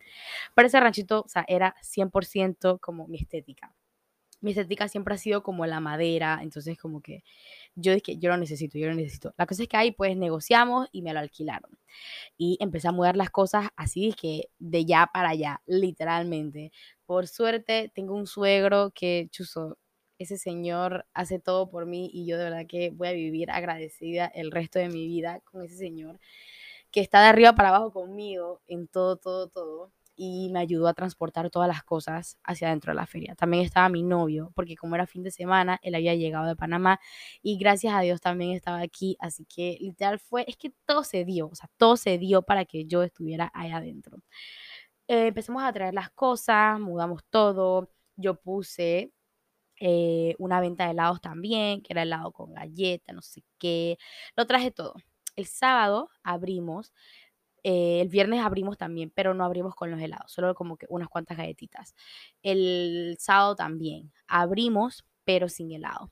Pero 0.55 0.67
ese 0.67 0.79
ranchito, 0.79 1.21
o 1.25 1.29
sea, 1.29 1.45
era 1.47 1.75
100% 1.81 2.79
como 2.79 3.07
mi 3.07 3.17
estética 3.19 3.73
mi 4.41 4.51
estética 4.51 4.87
siempre 4.87 5.13
ha 5.13 5.17
sido 5.17 5.43
como 5.43 5.65
la 5.65 5.79
madera, 5.79 6.39
entonces 6.41 6.77
como 6.77 7.01
que 7.01 7.23
yo 7.75 7.93
dije, 7.93 8.17
yo 8.17 8.29
lo 8.29 8.37
necesito, 8.37 8.77
yo 8.77 8.87
lo 8.87 8.95
necesito. 8.95 9.33
La 9.37 9.45
cosa 9.45 9.63
es 9.63 9.69
que 9.69 9.77
ahí 9.77 9.91
pues 9.91 10.15
negociamos 10.17 10.87
y 10.91 11.01
me 11.01 11.13
lo 11.13 11.19
alquilaron. 11.19 11.71
Y 12.37 12.57
empecé 12.61 12.87
a 12.87 12.91
mudar 12.91 13.17
las 13.17 13.29
cosas 13.29 13.69
así 13.75 14.13
que 14.13 14.49
de 14.59 14.85
ya 14.85 15.09
para 15.13 15.29
allá, 15.29 15.61
literalmente. 15.65 16.71
Por 17.05 17.27
suerte 17.27 17.91
tengo 17.93 18.15
un 18.15 18.27
suegro 18.27 18.91
que, 18.91 19.27
chuzo, 19.31 19.77
ese 20.19 20.37
señor 20.37 21.05
hace 21.13 21.39
todo 21.39 21.69
por 21.69 21.85
mí 21.85 22.09
y 22.13 22.25
yo 22.27 22.37
de 22.37 22.45
verdad 22.45 22.67
que 22.67 22.91
voy 22.91 23.07
a 23.07 23.13
vivir 23.13 23.49
agradecida 23.51 24.27
el 24.27 24.51
resto 24.51 24.79
de 24.79 24.89
mi 24.89 25.07
vida 25.07 25.41
con 25.45 25.63
ese 25.63 25.77
señor 25.77 26.19
que 26.91 27.01
está 27.01 27.21
de 27.21 27.29
arriba 27.29 27.55
para 27.55 27.69
abajo 27.69 27.91
conmigo 27.91 28.61
en 28.67 28.87
todo, 28.87 29.17
todo, 29.17 29.47
todo 29.47 29.91
y 30.23 30.49
me 30.51 30.59
ayudó 30.59 30.87
a 30.87 30.93
transportar 30.93 31.49
todas 31.49 31.67
las 31.67 31.83
cosas 31.83 32.37
hacia 32.43 32.69
dentro 32.69 32.91
de 32.91 32.95
la 32.95 33.07
feria. 33.07 33.33
También 33.33 33.63
estaba 33.65 33.89
mi 33.89 34.03
novio, 34.03 34.51
porque 34.53 34.75
como 34.75 34.93
era 34.93 35.07
fin 35.07 35.23
de 35.23 35.31
semana, 35.31 35.79
él 35.81 35.95
había 35.95 36.13
llegado 36.13 36.45
de 36.45 36.55
Panamá 36.55 36.99
y 37.41 37.57
gracias 37.57 37.95
a 37.95 38.01
Dios 38.01 38.21
también 38.21 38.51
estaba 38.51 38.81
aquí, 38.81 39.17
así 39.19 39.45
que 39.45 39.77
literal 39.81 40.19
fue, 40.19 40.45
es 40.47 40.57
que 40.57 40.71
todo 40.85 41.03
se 41.03 41.25
dio, 41.25 41.47
o 41.47 41.55
sea, 41.55 41.69
todo 41.75 41.97
se 41.97 42.19
dio 42.19 42.43
para 42.43 42.65
que 42.65 42.85
yo 42.85 43.01
estuviera 43.01 43.51
ahí 43.55 43.71
adentro. 43.71 44.19
Eh, 45.07 45.27
empezamos 45.27 45.63
a 45.63 45.73
traer 45.73 45.95
las 45.95 46.11
cosas, 46.11 46.79
mudamos 46.79 47.23
todo, 47.31 47.89
yo 48.15 48.35
puse 48.35 49.11
eh, 49.79 50.35
una 50.39 50.61
venta 50.61 50.85
de 50.85 50.91
helados 50.91 51.21
también, 51.21 51.81
que 51.81 51.93
era 51.93 52.03
helado 52.03 52.31
con 52.31 52.53
galleta, 52.53 53.13
no 53.13 53.23
sé 53.23 53.43
qué, 53.57 53.97
lo 54.35 54.45
traje 54.45 54.69
todo. 54.71 54.93
El 55.35 55.47
sábado 55.47 56.09
abrimos 56.23 56.93
eh, 57.63 58.01
el 58.01 58.09
viernes 58.09 58.41
abrimos 58.41 58.77
también, 58.77 59.11
pero 59.13 59.33
no 59.33 59.45
abrimos 59.45 59.75
con 59.75 59.91
los 59.91 60.01
helados, 60.01 60.31
solo 60.31 60.55
como 60.55 60.77
que 60.77 60.87
unas 60.89 61.09
cuantas 61.09 61.37
galletitas. 61.37 61.95
El 62.43 63.17
sábado 63.19 63.55
también 63.55 64.11
abrimos, 64.27 65.05
pero 65.23 65.49
sin 65.49 65.71
helado, 65.71 66.11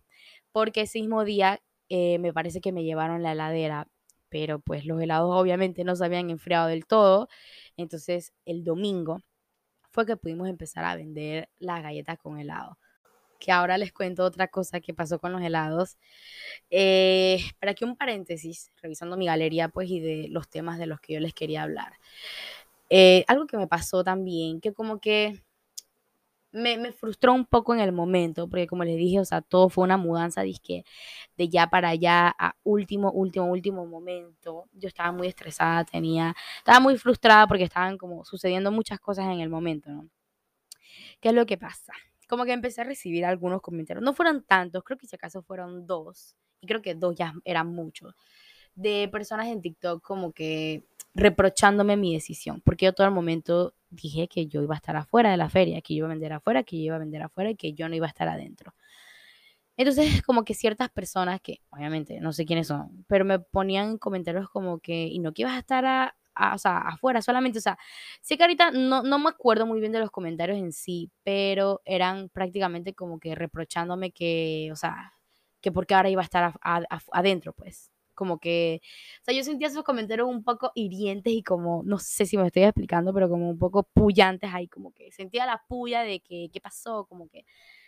porque 0.52 0.82
ese 0.82 1.00
mismo 1.00 1.24
día 1.26 1.62
eh, 1.90 2.20
me 2.20 2.34
parece 2.34 2.62
que 2.62 2.72
me 2.72 2.84
llevaron 2.84 3.24
la 3.24 3.34
heladera, 3.34 3.88
pero 4.30 4.60
pues 4.60 4.86
los 4.86 5.02
helados 5.02 5.32
obviamente 5.36 5.84
no 5.84 5.96
se 5.96 6.06
habían 6.06 6.30
enfriado 6.30 6.68
del 6.68 6.86
todo. 6.86 7.30
Entonces 7.78 8.34
el 8.46 8.64
domingo 8.64 9.22
fue 9.92 10.06
que 10.06 10.18
pudimos 10.18 10.50
empezar 10.50 10.86
a 10.86 10.96
vender 10.96 11.50
las 11.60 11.82
galletas 11.84 12.18
con 12.20 12.40
helado 12.40 12.78
que 13.40 13.52
ahora 13.52 13.78
les 13.78 13.94
cuento 13.94 14.24
otra 14.26 14.48
cosa 14.50 14.80
que 14.82 14.94
pasó 14.94 15.20
con 15.20 15.32
los 15.32 15.42
helados. 15.42 15.98
Eh, 16.70 17.40
para 17.60 17.74
que 17.74 17.86
un 17.86 17.96
paréntesis, 17.96 18.72
revisando 18.82 19.18
mi 19.18 19.26
galería, 19.28 19.70
pues, 19.70 19.90
y 19.90 20.00
de 20.00 20.28
los 20.30 20.50
temas 20.50 20.80
de 20.80 20.88
los 20.88 21.00
que 21.02 21.14
yo 21.14 21.20
les 21.20 21.34
quería 21.34 21.64
hablar. 21.64 21.94
Eh, 22.90 23.26
algo 23.28 23.48
que 23.48 23.58
me 23.58 23.68
pasó 23.68 24.04
también, 24.04 24.62
que 24.62 24.74
como 24.74 25.00
que 25.00 25.42
me, 26.52 26.78
me, 26.78 26.92
frustró 26.92 27.34
un 27.34 27.46
poco 27.46 27.74
en 27.74 27.80
el 27.80 27.92
momento, 27.92 28.50
porque 28.50 28.68
como 28.68 28.84
les 28.84 28.98
dije, 28.98 29.20
o 29.20 29.26
sea, 29.26 29.42
todo 29.42 29.70
fue 29.70 29.84
una 29.84 29.98
mudanza 29.98 30.42
disque 30.42 30.84
de 31.38 31.50
ya 31.50 31.68
para 31.70 31.90
allá 31.90 32.36
a 32.40 32.56
último, 32.64 33.12
último, 33.12 33.46
último 33.48 33.86
momento. 33.86 34.66
Yo 34.74 34.88
estaba 34.88 35.12
muy 35.12 35.28
estresada, 35.28 35.86
tenía, 35.86 36.36
estaba 36.58 36.80
muy 36.80 36.98
frustrada 36.98 37.48
porque 37.48 37.64
estaban 37.66 37.98
como 37.98 38.26
sucediendo 38.26 38.72
muchas 38.72 39.00
cosas 39.00 39.26
en 39.28 39.42
el 39.42 39.50
momento, 39.50 39.90
¿no? 39.92 40.10
¿Qué 41.22 41.30
es 41.30 41.36
lo 41.36 41.46
que 41.46 41.58
pasa? 41.58 41.94
Como 42.30 42.46
que 42.46 42.54
empecé 42.54 42.82
a 42.82 42.84
recibir 42.84 43.26
algunos 43.26 43.60
comentarios. 43.62 44.04
No 44.04 44.14
fueron 44.14 44.44
tantos, 44.44 44.84
creo 44.84 44.98
que 44.98 45.08
si 45.08 45.16
acaso 45.16 45.42
fueron 45.42 45.88
dos. 45.88 46.36
Y 46.62 46.68
creo 46.68 46.82
que 46.82 46.94
dos 46.94 47.16
ya 47.16 47.34
eran 47.44 47.74
muchos. 47.74 48.14
De 48.76 49.10
personas 49.12 49.48
en 49.48 49.62
TikTok 49.62 50.04
como 50.04 50.32
que 50.32 50.86
reprochándome 51.16 51.98
mi 51.98 52.14
decisión. 52.14 52.62
Porque 52.62 52.86
yo 52.86 52.94
todo 52.94 53.08
el 53.08 53.14
momento 53.14 53.74
dije 53.90 54.28
que 54.28 54.46
yo 54.46 54.62
iba 54.62 54.76
a 54.76 54.78
estar 54.78 54.96
afuera 54.96 55.32
de 55.32 55.38
la 55.38 55.50
feria, 55.50 55.82
que 55.82 55.96
yo 55.96 56.00
iba 56.00 56.08
a 56.08 56.10
vender 56.10 56.32
afuera, 56.32 56.62
que 56.62 56.78
yo 56.78 56.84
iba 56.84 56.96
a 56.98 57.00
vender 57.00 57.24
afuera 57.24 57.50
y 57.50 57.56
que 57.56 57.74
yo 57.74 57.90
no 57.90 57.96
iba 57.96 58.06
a 58.06 58.10
estar 58.10 58.28
adentro. 58.28 58.76
Entonces, 59.76 60.22
como 60.22 60.46
que 60.46 60.54
ciertas 60.54 60.90
personas 60.90 61.42
que, 61.42 61.62
obviamente, 61.72 62.20
no 62.20 62.32
sé 62.32 62.46
quiénes 62.46 62.68
son, 62.68 63.06
pero 63.08 63.26
me 63.26 63.40
ponían 63.40 63.98
comentarios 63.98 64.50
como 64.50 64.80
que, 64.80 65.08
y 65.08 65.18
no 65.18 65.34
que 65.34 65.42
ibas 65.42 65.56
a 65.56 65.60
estar 65.60 65.86
a, 65.86 66.16
o 66.56 66.58
sea, 66.58 66.78
afuera 66.80 67.22
solamente, 67.22 67.60
o 67.60 67.62
sea, 67.62 67.78
sí 68.22 68.38
que 68.38 68.44
ahorita 68.44 68.72
no, 68.72 69.04
no 69.04 69.20
me 69.20 69.30
acuerdo 69.30 69.66
muy 69.66 69.80
bien 69.80 69.92
de 69.92 70.00
los 70.00 70.12
comentarios 70.12 70.58
en 70.58 70.72
sí, 70.74 71.12
pero 71.24 71.82
eran 71.86 72.30
prácticamente 72.30 72.94
como 72.94 73.20
que 73.20 73.36
reprochándome 73.36 74.12
que, 74.12 74.70
o 74.72 74.76
sea, 74.76 75.14
que 75.62 75.72
porque 75.72 75.94
ahora 75.96 76.10
iba 76.10 76.22
a 76.22 76.26
estar 76.26 76.54
adentro, 77.12 77.54
pues 77.54 77.92
como 78.16 78.38
que, 78.40 78.82
o 79.22 79.24
sea, 79.26 79.34
yo 79.34 79.44
sentía 79.46 79.70
esos 79.70 79.84
comentarios 79.86 80.28
un 80.28 80.44
poco 80.44 80.72
hirientes 80.76 81.32
y 81.34 81.42
como, 81.42 81.84
no 81.86 82.00
sé 82.00 82.26
si 82.26 82.38
me 82.38 82.48
estoy 82.48 82.64
explicando, 82.64 83.14
pero 83.14 83.30
como 83.30 83.50
un 83.50 83.58
poco 83.58 83.84
pullantes 83.94 84.52
ahí, 84.54 84.68
como 84.68 84.92
que 84.92 85.10
sentía 85.14 85.46
la 85.46 85.64
puya 85.70 86.02
de 86.02 86.20
que, 86.20 86.50
¿qué 86.52 86.60
pasó? 86.60 87.06
Como 87.08 87.30
que, 87.30 87.46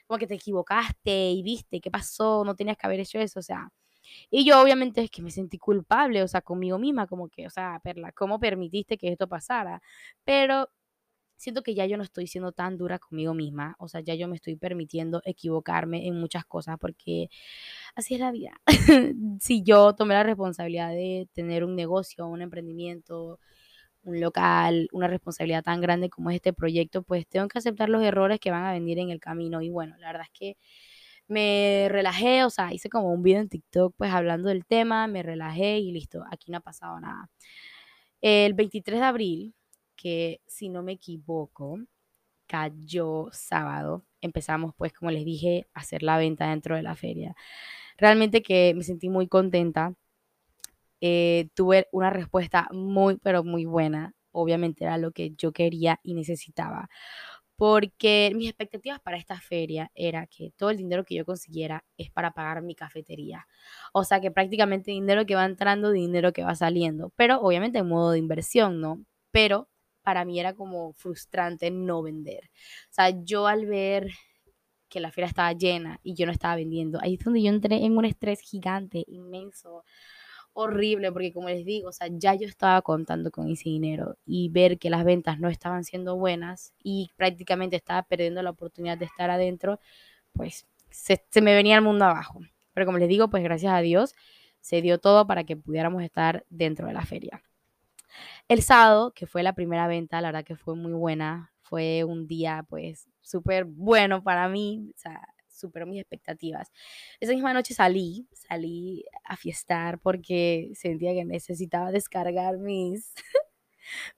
como 0.07 0.17
que 0.19 0.27
te 0.27 0.35
equivocaste 0.35 1.31
y 1.31 1.43
viste, 1.43 1.81
¿qué 1.81 1.91
pasó? 1.91 2.43
No 2.45 2.55
tenías 2.55 2.77
que 2.77 2.87
haber 2.87 3.01
hecho 3.01 3.19
eso, 3.19 3.39
o 3.39 3.43
sea, 3.43 3.69
y 4.29 4.45
yo 4.45 4.61
obviamente 4.61 5.01
es 5.03 5.11
que 5.11 5.21
me 5.21 5.31
sentí 5.31 5.57
culpable, 5.57 6.23
o 6.23 6.27
sea, 6.27 6.41
conmigo 6.41 6.77
misma, 6.79 7.07
como 7.07 7.29
que, 7.29 7.47
o 7.47 7.49
sea, 7.49 7.79
Perla, 7.83 8.11
¿cómo 8.11 8.39
permitiste 8.39 8.97
que 8.97 9.09
esto 9.11 9.27
pasara? 9.27 9.81
Pero 10.23 10.69
siento 11.41 11.63
que 11.63 11.73
ya 11.75 11.85
yo 11.87 11.97
no 11.97 12.03
estoy 12.03 12.27
siendo 12.27 12.51
tan 12.51 12.77
dura 12.77 12.99
conmigo 12.99 13.33
misma, 13.33 13.75
o 13.79 13.87
sea, 13.87 14.01
ya 14.01 14.13
yo 14.15 14.27
me 14.27 14.35
estoy 14.35 14.55
permitiendo 14.55 15.21
equivocarme 15.25 16.07
en 16.07 16.19
muchas 16.19 16.45
cosas 16.45 16.77
porque 16.79 17.29
así 17.95 18.15
es 18.15 18.19
la 18.21 18.31
vida. 18.31 18.61
si 19.39 19.63
yo 19.63 19.93
tomé 19.95 20.13
la 20.15 20.23
responsabilidad 20.23 20.89
de 20.91 21.27
tener 21.33 21.63
un 21.65 21.75
negocio, 21.75 22.27
un 22.27 22.41
emprendimiento, 22.41 23.39
un 24.03 24.19
local, 24.21 24.87
una 24.93 25.07
responsabilidad 25.07 25.63
tan 25.63 25.81
grande 25.81 26.09
como 26.09 26.29
es 26.31 26.37
este 26.37 26.53
proyecto, 26.53 27.03
pues 27.03 27.27
tengo 27.27 27.47
que 27.47 27.59
aceptar 27.59 27.89
los 27.89 28.03
errores 28.03 28.39
que 28.39 28.51
van 28.51 28.65
a 28.65 28.73
venir 28.73 28.99
en 28.99 29.09
el 29.11 29.19
camino. 29.19 29.61
Y 29.61 29.69
bueno, 29.69 29.95
la 29.97 30.07
verdad 30.07 30.27
es 30.31 30.39
que 30.39 30.57
me 31.31 31.87
relajé, 31.89 32.43
o 32.43 32.49
sea, 32.49 32.73
hice 32.73 32.89
como 32.89 33.13
un 33.13 33.23
video 33.23 33.39
en 33.41 33.49
TikTok 33.49 33.95
pues 33.97 34.11
hablando 34.11 34.49
del 34.49 34.65
tema, 34.65 35.07
me 35.07 35.23
relajé 35.23 35.79
y 35.79 35.91
listo, 35.93 36.23
aquí 36.29 36.51
no 36.51 36.57
ha 36.57 36.61
pasado 36.61 36.99
nada. 36.99 37.29
El 38.21 38.53
23 38.53 38.99
de 38.99 39.05
abril, 39.05 39.55
que 39.95 40.41
si 40.45 40.69
no 40.69 40.83
me 40.83 40.93
equivoco, 40.93 41.79
cayó 42.47 43.29
sábado, 43.31 44.05
empezamos 44.21 44.73
pues 44.75 44.93
como 44.93 45.11
les 45.11 45.25
dije 45.25 45.67
a 45.73 45.81
hacer 45.81 46.03
la 46.03 46.17
venta 46.17 46.49
dentro 46.49 46.75
de 46.75 46.83
la 46.83 46.95
feria. 46.95 47.35
Realmente 47.97 48.43
que 48.43 48.73
me 48.75 48.83
sentí 48.83 49.09
muy 49.09 49.27
contenta. 49.27 49.93
Eh, 51.01 51.49
tuve 51.55 51.87
una 51.91 52.09
respuesta 52.11 52.67
muy, 52.73 53.17
pero 53.17 53.43
muy 53.43 53.65
buena. 53.65 54.13
Obviamente 54.31 54.83
era 54.85 54.97
lo 54.97 55.11
que 55.11 55.31
yo 55.37 55.53
quería 55.53 55.99
y 56.03 56.13
necesitaba 56.13 56.89
porque 57.61 58.31
mis 58.33 58.49
expectativas 58.49 58.99
para 59.01 59.17
esta 59.17 59.39
feria 59.39 59.91
era 59.93 60.25
que 60.25 60.51
todo 60.57 60.71
el 60.71 60.77
dinero 60.77 61.05
que 61.05 61.13
yo 61.13 61.25
consiguiera 61.25 61.85
es 61.95 62.09
para 62.09 62.31
pagar 62.31 62.63
mi 62.63 62.73
cafetería. 62.73 63.45
O 63.93 64.03
sea 64.03 64.19
que 64.19 64.31
prácticamente 64.31 64.89
dinero 64.89 65.27
que 65.27 65.35
va 65.35 65.45
entrando, 65.45 65.91
dinero 65.91 66.33
que 66.33 66.43
va 66.43 66.55
saliendo, 66.55 67.13
pero 67.15 67.39
obviamente 67.39 67.77
en 67.77 67.87
modo 67.87 68.13
de 68.13 68.17
inversión, 68.17 68.81
¿no? 68.81 69.05
Pero 69.29 69.69
para 70.01 70.25
mí 70.25 70.39
era 70.39 70.55
como 70.55 70.93
frustrante 70.93 71.69
no 71.69 72.01
vender. 72.01 72.49
O 72.89 72.93
sea, 72.93 73.11
yo 73.23 73.45
al 73.45 73.67
ver 73.67 74.09
que 74.89 74.99
la 74.99 75.11
feria 75.11 75.27
estaba 75.27 75.53
llena 75.53 75.99
y 76.01 76.15
yo 76.15 76.25
no 76.25 76.31
estaba 76.31 76.55
vendiendo, 76.55 76.97
ahí 76.99 77.13
es 77.13 77.23
donde 77.23 77.43
yo 77.43 77.49
entré 77.49 77.85
en 77.85 77.95
un 77.95 78.05
estrés 78.05 78.41
gigante, 78.41 79.03
inmenso 79.07 79.83
horrible 80.53 81.11
porque 81.11 81.33
como 81.33 81.49
les 81.49 81.65
digo, 81.65 81.89
o 81.89 81.91
sea, 81.91 82.07
ya 82.11 82.35
yo 82.35 82.47
estaba 82.47 82.81
contando 82.81 83.31
con 83.31 83.49
ese 83.49 83.69
dinero 83.69 84.17
y 84.25 84.49
ver 84.49 84.77
que 84.77 84.89
las 84.89 85.03
ventas 85.03 85.39
no 85.39 85.49
estaban 85.49 85.83
siendo 85.83 86.17
buenas 86.17 86.73
y 86.83 87.11
prácticamente 87.15 87.75
estaba 87.75 88.03
perdiendo 88.03 88.41
la 88.43 88.51
oportunidad 88.51 88.97
de 88.97 89.05
estar 89.05 89.29
adentro, 89.29 89.79
pues 90.33 90.67
se, 90.89 91.19
me 91.41 91.53
venía 91.55 91.75
el 91.75 91.81
mundo 91.81 92.05
abajo. 92.05 92.41
Pero 92.73 92.85
como 92.85 92.97
les 92.97 93.09
digo, 93.09 93.29
pues 93.29 93.43
gracias 93.43 93.73
a 93.73 93.81
Dios 93.81 94.13
se 94.59 94.81
dio 94.81 94.99
todo 94.99 95.25
para 95.27 95.43
que 95.43 95.57
pudiéramos 95.57 96.03
estar 96.03 96.45
dentro 96.49 96.87
de 96.87 96.93
la 96.93 97.05
feria. 97.05 97.41
El 98.47 98.61
sábado, 98.61 99.13
que 99.13 99.25
fue 99.25 99.43
la 99.43 99.53
primera 99.53 99.87
venta, 99.87 100.21
la 100.21 100.29
verdad 100.29 100.45
que 100.45 100.55
fue 100.55 100.75
muy 100.75 100.93
buena, 100.93 101.53
fue 101.61 102.03
un 102.03 102.27
día 102.27 102.65
pues 102.69 103.09
súper 103.21 103.65
bueno 103.65 104.23
para 104.23 104.49
mí, 104.49 104.91
o 104.95 104.99
sea, 104.99 105.21
superó 105.61 105.85
mis 105.85 105.99
expectativas. 106.01 106.71
Esa 107.19 107.33
misma 107.33 107.53
noche 107.53 107.73
salí, 107.73 108.27
salí 108.33 109.05
a 109.23 109.37
fiestar 109.37 109.99
porque 109.99 110.71
sentía 110.75 111.13
que 111.13 111.25
necesitaba 111.25 111.91
descargar 111.91 112.57
mis, 112.59 113.13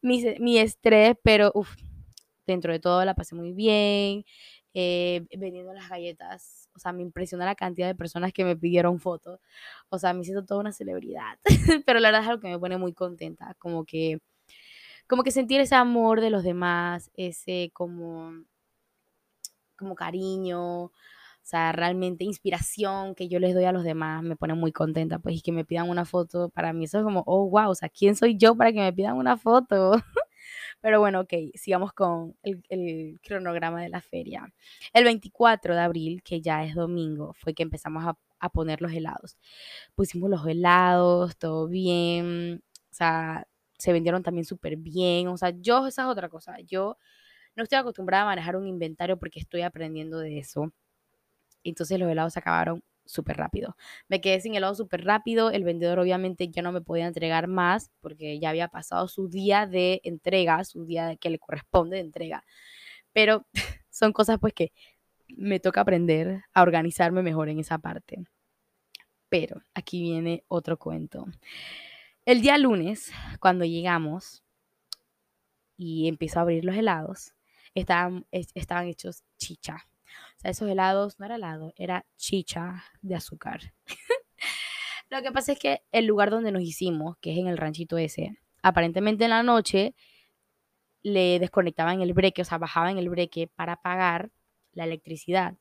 mi 0.02 0.58
estrés, 0.58 1.16
pero 1.24 1.52
uf, 1.54 1.76
dentro 2.46 2.74
de 2.74 2.80
todo 2.80 3.04
la 3.06 3.16
pasé 3.16 3.36
muy 3.36 3.52
bien. 3.54 4.26
Eh, 4.76 5.28
vendiendo 5.38 5.72
las 5.72 5.88
galletas, 5.88 6.68
o 6.76 6.80
sea, 6.80 6.92
me 6.94 7.04
impresiona 7.04 7.46
la 7.46 7.54
cantidad 7.54 7.86
de 7.86 7.94
personas 7.94 8.34
que 8.34 8.44
me 8.44 8.56
pidieron 8.56 9.00
fotos, 9.00 9.40
o 9.90 10.00
sea, 10.00 10.14
me 10.14 10.24
siento 10.24 10.44
toda 10.46 10.62
una 10.62 10.72
celebridad, 10.72 11.38
pero 11.86 12.00
la 12.00 12.08
verdad 12.08 12.24
es 12.24 12.30
algo 12.30 12.42
que 12.42 12.48
me 12.48 12.58
pone 12.58 12.78
muy 12.78 12.92
contenta, 12.94 13.54
como 13.60 13.86
que, 13.86 14.18
como 15.08 15.24
que 15.24 15.32
sentir 15.32 15.62
ese 15.62 15.76
amor 15.76 16.22
de 16.22 16.32
los 16.32 16.44
demás, 16.44 17.12
ese 17.16 17.70
como, 17.74 18.34
como 19.78 19.96
cariño, 19.96 20.92
o 21.44 21.46
sea, 21.46 21.74
realmente 21.74 22.24
inspiración 22.24 23.16
que 23.16 23.28
yo 23.28 23.38
les 23.38 23.54
doy 23.54 23.66
a 23.66 23.74
los 23.74 23.84
demás 23.84 24.24
me 24.24 24.38
pone 24.38 24.54
muy 24.54 24.72
contenta, 24.72 25.20
pues, 25.20 25.36
y 25.36 25.42
que 25.42 25.52
me 25.52 25.66
pidan 25.66 25.90
una 25.90 26.06
foto, 26.06 26.50
para 26.50 26.72
mí 26.72 26.86
eso 26.86 27.00
es 27.00 27.04
como, 27.04 27.22
oh, 27.28 27.50
wow, 27.50 27.70
o 27.72 27.76
sea, 27.76 27.90
¿quién 27.90 28.16
soy 28.16 28.38
yo 28.38 28.56
para 28.56 28.72
que 28.72 28.80
me 28.80 28.94
pidan 28.94 29.18
una 29.18 29.36
foto? 29.38 29.92
Pero 30.82 31.00
bueno, 31.02 31.22
ok, 31.22 31.34
sigamos 31.56 31.94
con 31.94 32.36
el, 32.44 32.64
el, 32.70 33.20
cronograma 33.22 33.82
de 33.82 33.90
la 33.90 34.02
feria. 34.02 34.54
El 34.94 35.04
24 35.06 35.76
de 35.76 35.82
abril, 35.82 36.24
que 36.24 36.42
ya 36.42 36.64
es 36.64 36.76
domingo, 36.76 37.34
fue 37.34 37.54
que 37.54 37.64
empezamos 37.64 38.06
a, 38.06 38.18
a 38.40 38.50
poner 38.50 38.82
los 38.82 38.94
helados. 38.94 39.38
Pusimos 39.96 40.30
los 40.30 40.48
helados, 40.48 41.38
todo 41.38 41.68
bien, 41.68 42.64
o 42.92 42.94
sea, 42.94 43.48
se 43.78 43.92
vendieron 43.94 44.24
también 44.24 44.46
súper 44.46 44.78
bien, 44.78 45.28
o 45.28 45.38
sea, 45.38 45.52
yo, 45.52 45.88
esa 45.88 46.04
es 46.04 46.08
otra 46.08 46.30
cosa, 46.30 46.60
yo 46.62 46.98
no 47.56 47.64
estoy 47.64 47.80
acostumbrada 47.80 48.24
a 48.24 48.28
manejar 48.28 48.56
un 48.56 48.68
inventario 48.68 49.20
porque 49.20 49.40
estoy 49.40 49.62
aprendiendo 49.62 50.20
de 50.20 50.40
eso 50.40 50.74
entonces 51.70 52.00
los 52.00 52.10
helados 52.10 52.34
se 52.34 52.40
acabaron 52.40 52.84
súper 53.06 53.38
rápido. 53.38 53.76
Me 54.08 54.22
quedé 54.22 54.40
sin 54.42 54.56
helado 54.56 54.76
súper 54.76 55.06
rápido. 55.06 55.52
El 55.52 55.64
vendedor 55.64 56.00
obviamente 56.00 56.50
ya 56.50 56.62
no 56.62 56.72
me 56.72 56.82
podía 56.82 57.08
entregar 57.08 57.48
más 57.48 57.92
porque 58.02 58.40
ya 58.40 58.50
había 58.50 58.68
pasado 58.68 59.08
su 59.08 59.28
día 59.28 59.68
de 59.68 60.02
entrega, 60.04 60.64
su 60.64 60.86
día 60.86 61.16
que 61.18 61.30
le 61.30 61.40
corresponde 61.40 61.98
de 61.98 62.04
entrega. 62.04 62.44
Pero 63.14 63.46
son 63.90 64.14
cosas 64.14 64.40
pues 64.40 64.54
que 64.54 64.72
me 65.30 65.60
toca 65.60 65.82
aprender 65.82 66.44
a 66.54 66.62
organizarme 66.62 67.24
mejor 67.24 67.50
en 67.50 67.60
esa 67.60 67.78
parte. 67.78 68.24
Pero 69.30 69.62
aquí 69.74 70.02
viene 70.02 70.44
otro 70.48 70.78
cuento. 70.78 71.26
El 72.26 72.42
día 72.42 72.58
lunes, 72.58 73.12
cuando 73.40 73.66
llegamos 73.66 74.44
y 75.76 76.08
empiezo 76.08 76.40
a 76.40 76.44
abrir 76.44 76.64
los 76.64 76.76
helados, 76.76 77.34
estaban, 77.74 78.26
estaban 78.32 78.88
hechos 78.88 79.24
chicha 79.38 79.88
sea, 80.44 80.52
esos 80.52 80.70
helados 80.70 81.20
no 81.20 81.26
era 81.26 81.36
helado, 81.36 81.74
era 81.78 82.06
chicha 82.18 82.84
de 83.02 83.16
azúcar. 83.16 83.74
Lo 85.10 85.22
que 85.22 85.32
pasa 85.32 85.54
es 85.54 85.60
que 85.60 85.82
el 85.92 86.06
lugar 86.06 86.30
donde 86.30 86.52
nos 86.52 86.64
hicimos, 86.64 87.18
que 87.20 87.34
es 87.34 87.38
en 87.38 87.48
el 87.48 87.58
ranchito 87.58 87.98
ese, 87.98 88.40
aparentemente 88.62 89.26
en 89.26 89.32
la 89.32 89.44
noche 89.44 89.96
le 91.04 91.40
desconectaban 91.40 92.02
el 92.02 92.14
breque, 92.14 92.42
o 92.44 92.46
sea, 92.46 92.58
bajaban 92.58 92.98
el 92.98 93.10
breque 93.10 93.48
para 93.48 93.78
pagar 93.78 94.32
la 94.72 94.86
electricidad. 94.86 95.56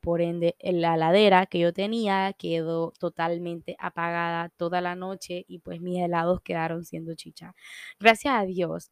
Por 0.00 0.20
ende, 0.22 0.56
la 0.60 0.96
ladera 0.96 1.46
que 1.46 1.58
yo 1.58 1.72
tenía 1.72 2.32
quedó 2.38 2.92
totalmente 2.98 3.76
apagada 3.78 4.48
toda 4.56 4.80
la 4.80 4.94
noche 4.94 5.44
y 5.48 5.58
pues 5.60 5.80
mis 5.80 5.98
helados 5.98 6.40
quedaron 6.42 6.84
siendo 6.84 7.14
chicha. 7.14 7.54
Gracias 8.00 8.34
a 8.34 8.44
Dios, 8.44 8.90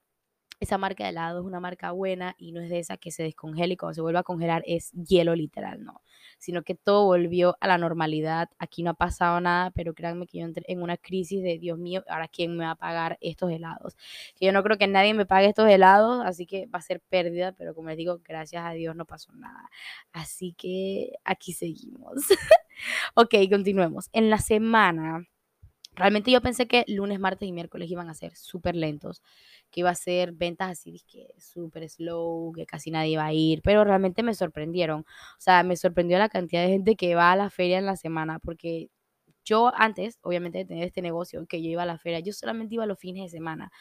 esa 0.60 0.78
marca 0.78 1.04
de 1.04 1.10
helado 1.10 1.40
es 1.40 1.46
una 1.46 1.60
marca 1.60 1.92
buena 1.92 2.34
y 2.38 2.52
no 2.52 2.60
es 2.60 2.70
de 2.70 2.78
esa 2.78 2.96
que 2.96 3.10
se 3.10 3.22
descongela 3.22 3.72
y 3.72 3.76
cuando 3.76 3.94
se 3.94 4.00
vuelve 4.00 4.18
a 4.18 4.22
congelar 4.22 4.62
es 4.66 4.90
hielo 4.92 5.34
literal, 5.34 5.84
no, 5.84 6.02
sino 6.38 6.62
que 6.62 6.75
todo 6.75 7.04
volvió 7.04 7.56
a 7.60 7.68
la 7.68 7.78
normalidad. 7.78 8.48
Aquí 8.58 8.82
no 8.82 8.90
ha 8.90 8.94
pasado 8.94 9.40
nada, 9.40 9.70
pero 9.72 9.94
créanme 9.94 10.26
que 10.26 10.38
yo 10.38 10.44
entré 10.44 10.64
en 10.68 10.82
una 10.82 10.96
crisis 10.96 11.42
de 11.42 11.58
Dios 11.58 11.78
mío, 11.78 12.04
ahora 12.08 12.28
quién 12.28 12.56
me 12.56 12.64
va 12.64 12.72
a 12.72 12.76
pagar 12.76 13.18
estos 13.20 13.50
helados. 13.50 13.96
Que 14.34 14.46
yo 14.46 14.52
no 14.52 14.62
creo 14.62 14.78
que 14.78 14.86
nadie 14.86 15.14
me 15.14 15.26
pague 15.26 15.48
estos 15.48 15.68
helados, 15.68 16.25
así 16.25 16.46
que 16.46 16.66
va 16.66 16.78
a 16.78 16.82
ser 16.82 17.00
pérdida, 17.00 17.52
pero 17.52 17.75
como 17.75 17.88
les 17.88 17.98
digo, 17.98 18.20
gracias 18.25 18.64
a 18.64 18.72
Dios 18.72 18.96
no 18.96 19.04
pasó 19.04 19.32
nada. 19.34 19.70
Así 20.12 20.54
que 20.54 21.12
aquí 21.25 21.52
seguimos. 21.52 22.14
ok, 23.14 23.34
continuemos. 23.50 24.08
En 24.12 24.30
la 24.30 24.38
semana 24.38 25.26
Realmente 25.96 26.30
yo 26.30 26.42
pensé 26.42 26.66
que 26.68 26.84
lunes, 26.88 27.18
martes 27.18 27.48
y 27.48 27.52
miércoles 27.52 27.90
iban 27.90 28.10
a 28.10 28.14
ser 28.14 28.36
súper 28.36 28.76
lentos, 28.76 29.22
que 29.70 29.80
iba 29.80 29.90
a 29.90 29.94
ser 29.94 30.32
ventas 30.32 30.70
así, 30.72 31.02
que 31.10 31.28
súper 31.38 31.88
slow, 31.88 32.52
que 32.54 32.66
casi 32.66 32.90
nadie 32.90 33.12
iba 33.12 33.24
a 33.24 33.32
ir, 33.32 33.62
pero 33.62 33.82
realmente 33.84 34.22
me 34.22 34.34
sorprendieron. 34.34 35.00
O 35.00 35.40
sea, 35.40 35.62
me 35.62 35.76
sorprendió 35.76 36.18
la 36.18 36.28
cantidad 36.28 36.62
de 36.62 36.68
gente 36.68 36.96
que 36.96 37.14
va 37.14 37.32
a 37.32 37.36
la 37.36 37.48
feria 37.50 37.78
en 37.78 37.86
la 37.86 37.96
semana, 37.96 38.38
porque 38.40 38.90
yo 39.44 39.72
antes, 39.76 40.18
obviamente, 40.22 40.58
de 40.58 40.64
tener 40.66 40.84
este 40.86 41.02
negocio, 41.02 41.46
que 41.46 41.62
yo 41.62 41.70
iba 41.70 41.82
a 41.84 41.86
la 41.86 41.98
feria, 41.98 42.20
yo 42.20 42.32
solamente 42.32 42.74
iba 42.74 42.86
los 42.86 42.98
fines 42.98 43.24
de 43.24 43.38
semana. 43.38 43.72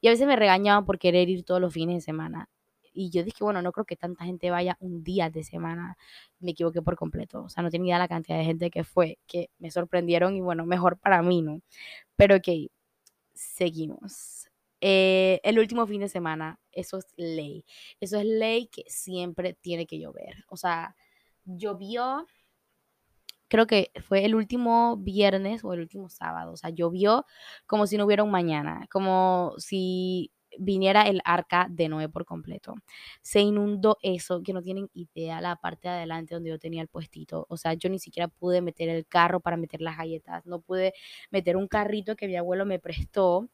Y 0.00 0.08
a 0.08 0.10
veces 0.12 0.26
me 0.28 0.36
regañaban 0.36 0.84
por 0.86 0.98
querer 0.98 1.28
ir 1.30 1.44
todos 1.44 1.60
los 1.60 1.72
fines 1.74 1.96
de 1.96 2.00
semana 2.02 2.48
y 2.94 3.10
yo 3.10 3.24
dije, 3.24 3.44
bueno, 3.44 3.60
no 3.62 3.72
creo 3.72 3.84
que 3.84 3.96
tanta 3.96 4.24
gente 4.24 4.50
vaya 4.50 4.76
un 4.80 5.02
día 5.04 5.30
de 5.30 5.44
semana. 5.44 5.96
Me 6.40 6.52
equivoqué 6.52 6.82
por 6.82 6.96
completo. 6.96 7.44
O 7.44 7.48
sea, 7.48 7.62
no 7.62 7.70
tenía 7.70 7.98
la 7.98 8.08
cantidad 8.08 8.38
de 8.38 8.44
gente 8.44 8.70
que 8.70 8.84
fue, 8.84 9.18
que 9.26 9.50
me 9.58 9.70
sorprendieron 9.70 10.36
y 10.36 10.40
bueno, 10.40 10.64
mejor 10.66 10.98
para 10.98 11.22
mí, 11.22 11.42
¿no? 11.42 11.60
Pero 12.16 12.36
ok, 12.36 12.48
seguimos. 13.34 14.48
Eh, 14.80 15.40
el 15.44 15.58
último 15.58 15.86
fin 15.86 16.00
de 16.02 16.08
semana, 16.08 16.60
eso 16.72 16.98
es 16.98 17.06
ley. 17.16 17.64
Eso 18.00 18.18
es 18.18 18.26
ley 18.26 18.68
que 18.68 18.84
siempre 18.88 19.54
tiene 19.54 19.86
que 19.86 19.98
llover. 19.98 20.44
O 20.48 20.56
sea, 20.56 20.94
llovió, 21.44 22.26
creo 23.48 23.66
que 23.66 23.90
fue 24.02 24.24
el 24.26 24.34
último 24.34 24.96
viernes 24.98 25.64
o 25.64 25.72
el 25.72 25.80
último 25.80 26.10
sábado. 26.10 26.52
O 26.52 26.56
sea, 26.56 26.70
llovió 26.70 27.24
como 27.66 27.86
si 27.86 27.96
no 27.96 28.04
hubiera 28.04 28.24
un 28.24 28.30
mañana. 28.30 28.86
Como 28.90 29.54
si 29.58 30.33
viniera 30.58 31.02
el 31.08 31.20
arca 31.24 31.66
de 31.70 31.88
Noé 31.88 32.08
por 32.08 32.24
completo. 32.24 32.74
Se 33.22 33.40
inundó 33.40 33.98
eso, 34.02 34.42
que 34.42 34.52
no 34.52 34.62
tienen 34.62 34.88
idea, 34.94 35.40
la 35.40 35.56
parte 35.56 35.88
de 35.88 35.94
adelante 35.94 36.34
donde 36.34 36.50
yo 36.50 36.58
tenía 36.58 36.82
el 36.82 36.88
puestito. 36.88 37.46
O 37.48 37.56
sea, 37.56 37.74
yo 37.74 37.88
ni 37.88 37.98
siquiera 37.98 38.28
pude 38.28 38.60
meter 38.62 38.88
el 38.88 39.06
carro 39.06 39.40
para 39.40 39.56
meter 39.56 39.80
las 39.80 39.96
galletas, 39.96 40.44
no 40.46 40.60
pude 40.60 40.94
meter 41.30 41.56
un 41.56 41.68
carrito 41.68 42.16
que 42.16 42.26
mi 42.28 42.36
abuelo 42.36 42.66
me 42.66 42.78
prestó. 42.78 43.48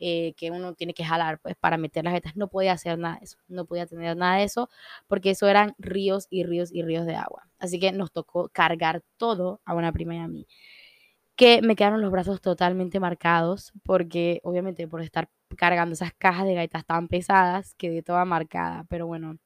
Eh, 0.00 0.34
que 0.36 0.50
uno 0.50 0.74
tiene 0.74 0.92
que 0.92 1.04
jalar 1.04 1.38
pues 1.40 1.54
para 1.56 1.76
meter 1.78 2.02
las 2.04 2.12
galletas, 2.14 2.36
no 2.36 2.48
podía 2.48 2.72
hacer 2.72 2.98
nada 2.98 3.18
de 3.18 3.24
eso, 3.26 3.38
no 3.46 3.64
podía 3.64 3.86
tener 3.86 4.16
nada 4.16 4.38
de 4.38 4.44
eso, 4.44 4.68
porque 5.06 5.30
eso 5.30 5.48
eran 5.48 5.74
ríos 5.78 6.26
y 6.30 6.42
ríos 6.42 6.72
y 6.72 6.82
ríos 6.82 7.06
de 7.06 7.14
agua. 7.14 7.48
Así 7.60 7.78
que 7.78 7.92
nos 7.92 8.12
tocó 8.12 8.48
cargar 8.48 9.02
todo 9.16 9.60
a 9.64 9.72
una 9.74 9.92
prima 9.92 10.16
y 10.16 10.18
a 10.18 10.28
mí 10.28 10.46
que 11.36 11.62
me 11.62 11.76
quedaron 11.76 12.00
los 12.00 12.12
brazos 12.12 12.40
totalmente 12.40 13.00
marcados 13.00 13.72
porque 13.82 14.40
obviamente 14.44 14.86
por 14.88 15.02
estar 15.02 15.28
cargando 15.56 15.94
esas 15.94 16.12
cajas 16.14 16.46
de 16.46 16.54
galletas 16.54 16.84
tan 16.86 17.08
pesadas, 17.08 17.74
quedé 17.76 18.02
toda 18.02 18.24
marcada, 18.24 18.84
pero 18.88 19.06
bueno, 19.06 19.36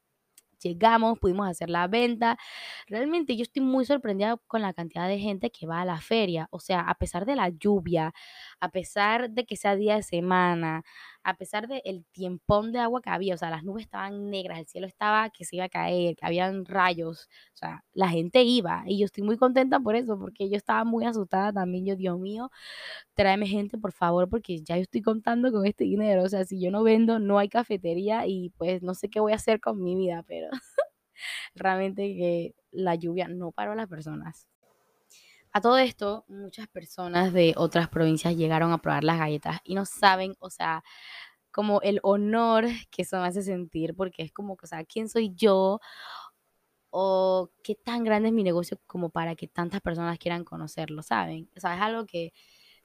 llegamos, 0.63 1.19
pudimos 1.19 1.49
hacer 1.49 1.71
la 1.71 1.87
venta. 1.89 2.39
Realmente 2.87 3.37
yo 3.37 3.43
estoy 3.43 3.63
muy 3.63 3.85
sorprendida 3.85 4.37
con 4.47 4.63
la 4.63 4.73
cantidad 4.73 5.09
de 5.09 5.19
gente 5.19 5.51
que 5.51 5.67
va 5.67 5.81
a 5.81 5.85
la 5.85 6.01
feria. 6.01 6.49
O 6.51 6.61
sea, 6.61 6.81
a 6.81 6.95
pesar 6.95 7.27
de 7.27 7.37
la 7.37 7.49
lluvia, 7.51 8.13
a 8.61 8.71
pesar 8.71 9.31
de 9.31 9.45
que 9.47 9.57
sea 9.57 9.77
día 9.77 9.97
de 9.97 10.03
semana, 10.03 10.83
a 11.29 11.35
pesar 11.35 11.69
del 11.69 12.05
tiempón 12.13 12.73
de 12.73 12.79
agua 12.79 13.01
que 13.03 13.11
había, 13.11 13.35
o 13.35 13.39
sea, 13.39 13.51
las 13.51 13.65
nubes 13.65 13.85
estaban 13.85 14.31
negras, 14.31 14.59
el 14.59 14.67
cielo 14.67 14.87
estaba 14.87 15.31
que 15.31 15.45
se 15.45 15.57
iba 15.57 15.67
a 15.67 15.69
caer, 15.69 16.17
que 16.17 16.27
habían 16.27 16.65
rayos, 16.65 17.29
o 17.55 17.57
sea, 17.57 17.85
la 17.93 18.09
gente 18.09 18.43
iba 18.43 18.85
y 18.87 18.99
yo 18.99 19.05
estoy 19.07 19.25
muy 19.25 19.37
contenta 19.37 19.81
por 19.81 19.95
eso, 19.97 20.19
porque 20.19 20.49
yo 20.49 20.57
estaba 20.57 20.85
muy 20.85 21.05
asustada 21.05 21.53
también, 21.53 21.85
yo, 21.87 21.97
Dios 21.97 22.19
mío, 22.19 22.51
tráeme 23.15 23.47
gente, 23.47 23.79
por 23.79 23.93
favor, 23.93 24.29
porque 24.29 24.63
ya 24.63 24.77
yo 24.77 24.83
estoy 24.83 25.03
contando 25.03 25.53
con 25.53 25.67
este 25.67 25.85
dinero. 25.85 26.23
O 26.25 26.29
sea, 26.29 26.45
si 26.45 26.61
yo 26.61 26.71
no 26.71 26.83
vendo, 26.83 27.19
no 27.19 27.39
hay 27.39 27.49
cafetería 27.49 28.27
y 28.27 28.51
pues 28.59 28.83
no 28.83 28.95
sé 28.95 29.09
qué 29.11 29.21
voy 29.21 29.33
a 29.33 29.37
hacer 29.37 29.61
con 29.61 29.83
mi 29.83 29.97
vida, 29.97 30.25
pero 30.27 30.49
realmente 31.55 32.03
que 32.17 32.55
la 32.73 32.95
lluvia 32.97 33.29
no 33.29 33.53
paró 33.53 33.73
a 33.73 33.77
las 33.77 33.89
personas. 33.89 34.47
A 35.59 35.61
todo 35.61 35.77
esto, 35.79 36.25
muchas 36.29 36.69
personas 36.69 37.33
de 37.33 37.53
otras 37.57 37.89
provincias 37.89 38.37
llegaron 38.37 38.71
a 38.71 38.79
probar 38.79 39.03
las 39.03 39.19
galletas 39.19 39.59
y 39.65 39.75
no 39.75 39.87
saben, 39.87 40.37
o 40.39 40.51
sea, 40.51 40.85
como 41.51 41.81
el 41.83 41.99
honor 42.05 42.67
que 42.93 43.03
eso 43.03 43.21
me 43.21 43.27
hace 43.27 43.43
sentir, 43.43 43.97
porque 43.97 44.23
es 44.23 44.31
como, 44.33 44.57
o 44.63 44.67
sea, 44.69 44.85
¿quién 44.85 45.09
soy 45.09 45.35
yo? 45.35 45.81
O 46.93 47.51
qué 47.63 47.75
tan 47.75 48.03
grande 48.05 48.29
es 48.29 48.35
mi 48.35 48.43
negocio 48.43 48.79
como 48.87 49.11
para 49.11 49.35
que 49.37 49.47
tantas 49.47 49.81
personas 49.83 50.19
quieran 50.19 50.45
conocerlo, 50.45 51.03
¿saben? 51.03 51.51
O 51.57 51.61
sea, 51.61 51.75
es 51.77 51.83
algo 51.83 52.07
que 52.07 52.33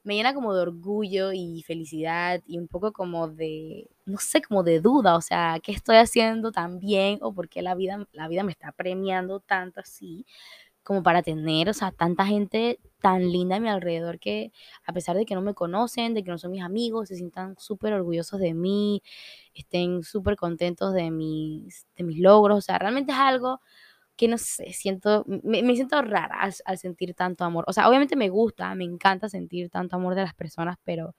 me 0.02 0.14
llena 0.16 0.34
como 0.34 0.54
de 0.54 0.62
orgullo 0.62 1.32
y 1.32 1.62
felicidad 1.62 2.42
y 2.46 2.58
un 2.58 2.68
poco 2.68 2.92
como 2.92 3.28
de, 3.28 3.88
no 4.06 4.18
sé, 4.18 4.42
como 4.42 4.62
de 4.64 4.80
duda, 4.80 5.16
o 5.16 5.20
sea, 5.22 5.60
¿qué 5.62 5.72
estoy 5.72 5.96
haciendo 5.96 6.52
tan 6.52 6.78
bien 6.80 7.18
o 7.22 7.32
por 7.34 7.48
qué 7.48 7.62
la 7.62 7.74
vida, 7.76 8.06
la 8.12 8.28
vida 8.28 8.42
me 8.44 8.52
está 8.52 8.72
premiando 8.72 9.40
tanto 9.40 9.80
así? 9.80 10.26
Como 10.84 11.02
para 11.02 11.22
tener, 11.22 11.68
o 11.70 11.74
sea, 11.74 11.90
tanta 11.92 12.26
gente 12.26 12.78
tan 13.00 13.32
linda 13.32 13.56
a 13.56 13.60
mi 13.60 13.68
alrededor 13.68 14.18
que 14.20 14.52
a 14.86 14.92
pesar 14.92 15.16
de 15.16 15.26
que 15.26 15.34
no 15.34 15.42
me 15.42 15.54
conocen, 15.54 16.14
de 16.14 16.22
que 16.24 16.30
no 16.30 16.38
son 16.38 16.52
mis 16.52 16.62
amigos, 16.62 17.08
se 17.08 17.16
sientan 17.16 17.56
súper 17.58 17.94
orgullosos 17.94 18.40
de 18.40 18.54
mí, 18.54 19.02
estén 19.54 20.02
súper 20.04 20.36
contentos 20.36 20.94
de 20.94 21.10
mis, 21.10 21.86
de 21.96 22.04
mis 22.04 22.18
logros, 22.20 22.58
o 22.58 22.60
sea, 22.60 22.78
realmente 22.78 23.12
es 23.12 23.18
algo 23.18 23.60
que 24.16 24.28
no 24.28 24.38
sé, 24.38 24.72
siento, 24.72 25.24
me, 25.26 25.62
siento 25.74 26.00
rara 26.02 26.48
al, 26.64 26.78
sentir 26.78 27.14
tanto 27.14 27.44
amor. 27.44 27.64
O 27.66 27.72
sea, 27.72 27.88
obviamente 27.88 28.16
me 28.16 28.28
gusta, 28.28 28.74
me 28.74 28.84
encanta 28.84 29.28
sentir 29.28 29.70
tanto 29.70 29.96
amor 29.96 30.14
de 30.14 30.22
las 30.22 30.34
personas, 30.34 30.76
pero 30.84 31.16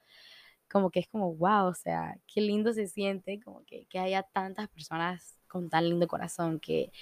como 0.70 0.90
que 0.90 1.00
es 1.00 1.08
como, 1.08 1.34
wow, 1.34 1.66
o 1.68 1.74
sea, 1.74 2.16
qué 2.26 2.40
lindo 2.40 2.72
se 2.72 2.86
siente, 2.88 3.40
como 3.42 3.64
que, 3.64 3.86
que 3.86 3.98
haya 3.98 4.22
tantas 4.22 4.68
personas 4.68 5.38
con 5.48 5.68
tan 5.70 5.88
lindo 5.88 6.08
corazón 6.08 6.60
que 6.60 6.92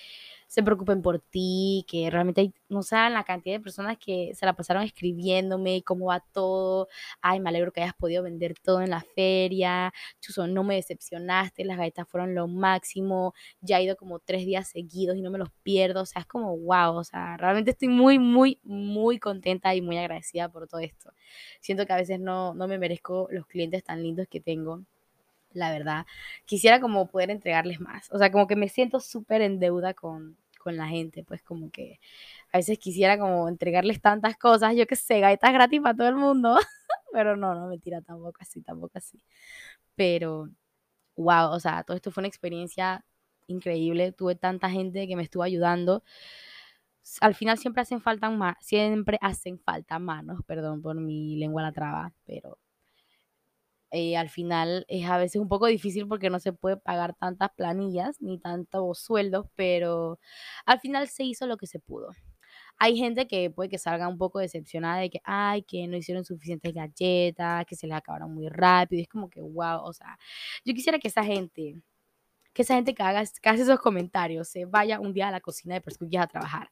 se 0.54 0.62
preocupen 0.62 1.02
por 1.02 1.18
ti, 1.18 1.84
que 1.88 2.08
realmente 2.11 2.42
hay, 2.42 2.54
no 2.68 2.84
saben 2.84 3.14
la 3.14 3.25
cantidad 3.25 3.56
de 3.56 3.61
personas 3.61 3.99
que 3.99 4.30
se 4.37 4.46
la 4.46 4.52
pasaron 4.54 4.84
escribiéndome, 4.84 5.82
cómo 5.82 6.06
va 6.06 6.20
todo, 6.32 6.87
ay, 7.20 7.40
me 7.40 7.49
alegro 7.49 7.73
que 7.73 7.82
hayas 7.82 7.94
podido 7.94 8.23
vender 8.23 8.54
todo 8.62 8.80
en 8.80 8.90
la 8.90 9.00
feria, 9.16 9.92
Chuso, 10.20 10.46
no 10.46 10.62
me 10.62 10.76
decepcionaste, 10.76 11.64
las 11.64 11.76
galletas 11.76 12.08
fueron 12.08 12.37
lo 12.37 12.46
máximo, 12.46 13.34
ya 13.62 13.80
he 13.80 13.82
ido 13.82 13.96
como 13.96 14.20
tres 14.20 14.46
días 14.46 14.68
seguidos 14.68 15.16
y 15.16 15.23
no 15.23 15.32
me 15.32 15.38
los 15.38 15.50
pierdo, 15.64 16.02
o 16.02 16.06
sea, 16.06 16.23
es 16.23 16.26
como, 16.28 16.56
wow, 16.56 16.99
o 16.99 17.02
sea, 17.04 17.37
realmente 17.37 17.73
estoy 17.73 17.88
muy, 17.88 18.20
muy, 18.20 18.61
muy 18.62 19.18
contenta 19.18 19.75
y 19.75 19.82
muy 19.82 19.99
agradecida 19.99 20.49
por 20.50 20.68
todo 20.68 20.80
esto. 20.80 21.11
Siento 21.61 21.84
que 21.84 21.94
a 21.94 21.96
veces 21.96 22.20
no, 22.20 22.54
no 22.54 22.68
me 22.68 22.78
merezco 22.78 23.26
los 23.32 23.46
clientes 23.49 23.82
tan 23.82 24.04
lindos 24.04 24.28
que 24.30 24.40
tengo 24.40 24.84
la 25.52 25.73
verdad. 25.73 26.06
Quisiera 26.44 26.80
como 26.80 27.06
poder 27.08 27.30
entregarles 27.30 27.80
más. 27.80 28.11
O 28.12 28.18
sea, 28.18 28.30
como 28.30 28.46
que 28.46 28.56
me 28.56 28.68
siento 28.68 29.00
súper 29.00 29.40
en 29.42 29.58
deuda 29.61 29.95
con, 29.95 30.36
con 30.65 30.77
la 30.77 30.89
gente, 30.89 31.25
pues 31.25 31.43
como 31.43 31.71
que 31.71 32.00
a 32.53 32.59
veces 32.59 32.79
quisiera 32.79 33.19
como 33.19 33.49
entregarles 33.49 34.00
tantas 34.00 34.37
cosas, 34.39 34.75
yo 34.77 34.87
que 34.87 34.97
sé, 34.97 35.21
galletas 35.21 35.53
gratis 35.53 35.81
para 35.83 35.97
todo 35.97 36.09
el 36.09 36.17
mundo, 36.17 36.57
pero 37.13 37.37
no, 37.37 37.55
no, 37.55 37.69
mentira, 37.69 38.00
tampoco 38.03 38.39
así, 38.41 38.63
tampoco 38.63 38.99
así. 38.99 39.23
Pero, 39.97 40.50
wow, 41.17 41.50
o 41.53 41.61
sea, 41.61 41.85
todo 41.85 41.97
esto 41.97 42.11
fue 42.13 42.23
una 42.23 42.29
experiencia 42.29 43.05
increíble, 43.49 44.13
tuve 44.13 44.37
tanta 44.37 44.71
gente 44.71 45.07
que 45.09 45.17
me 45.17 45.25
estuvo 45.25 45.43
ayudando. 45.45 46.05
Al 47.21 47.35
final 47.35 47.59
siempre 47.59 47.83
hacen 47.83 48.00
falta 48.00 48.31
siempre 48.61 49.19
hacen 49.21 49.59
falta 49.61 49.99
manos, 49.99 50.41
perdón 50.47 50.83
por 50.83 50.97
mi 50.97 51.37
lengua 51.37 51.63
la 51.63 51.73
traba, 51.73 52.13
pero 52.25 52.59
eh, 53.95 54.17
al 54.17 54.28
final 54.28 54.85
es 54.89 55.09
a 55.09 55.19
veces 55.19 55.41
un 55.41 55.49
poco 55.49 55.67
difícil 55.67 56.09
porque 56.09 56.28
no 56.28 56.41
se 56.41 56.52
puede 56.52 56.76
pagar 56.76 57.15
tantas 57.15 57.50
planillas 57.52 58.21
ni 58.21 58.39
tantos 58.41 58.99
sueldos, 58.99 59.47
pero 59.54 60.19
al 60.67 60.80
final 60.80 61.09
se 61.09 61.23
hizo 61.23 61.47
lo 61.47 61.57
que 61.57 61.69
se 61.69 61.78
pudo. 61.78 62.09
Hay 62.78 62.97
gente 62.99 63.28
que 63.28 63.50
puede 63.50 63.69
que 63.71 63.78
salga 63.78 64.09
un 64.09 64.19
poco 64.19 64.41
decepcionada 64.41 64.99
de 65.00 65.11
que, 65.11 65.21
ay, 65.25 65.63
que 65.63 65.87
no 65.87 65.97
hicieron 65.97 66.25
suficientes 66.25 66.75
galletas, 66.75 67.67
que 67.67 67.76
se 67.76 67.87
les 67.87 67.97
acabaron 67.97 68.35
muy 68.35 68.49
rápido. 68.49 69.00
Es 69.02 69.09
como 69.09 69.30
que, 69.30 69.41
wow, 69.41 69.83
o 69.85 69.93
sea, 69.93 70.19
yo 70.65 70.75
quisiera 70.75 70.99
que 70.99 71.09
esa 71.09 71.25
gente, 71.25 71.76
que 72.52 72.63
esa 72.63 72.75
gente 72.76 72.95
que 72.95 73.02
haga, 73.04 73.25
que 73.43 73.49
hace 73.49 73.63
esos 73.63 73.80
comentarios, 73.80 74.49
se 74.49 74.65
vaya 74.67 75.00
un 75.00 75.13
día 75.13 75.28
a 75.28 75.30
la 75.33 75.41
cocina 75.41 75.75
de 75.75 75.80
Perscuchas 75.83 76.25
a 76.25 76.26
trabajar. 76.28 76.71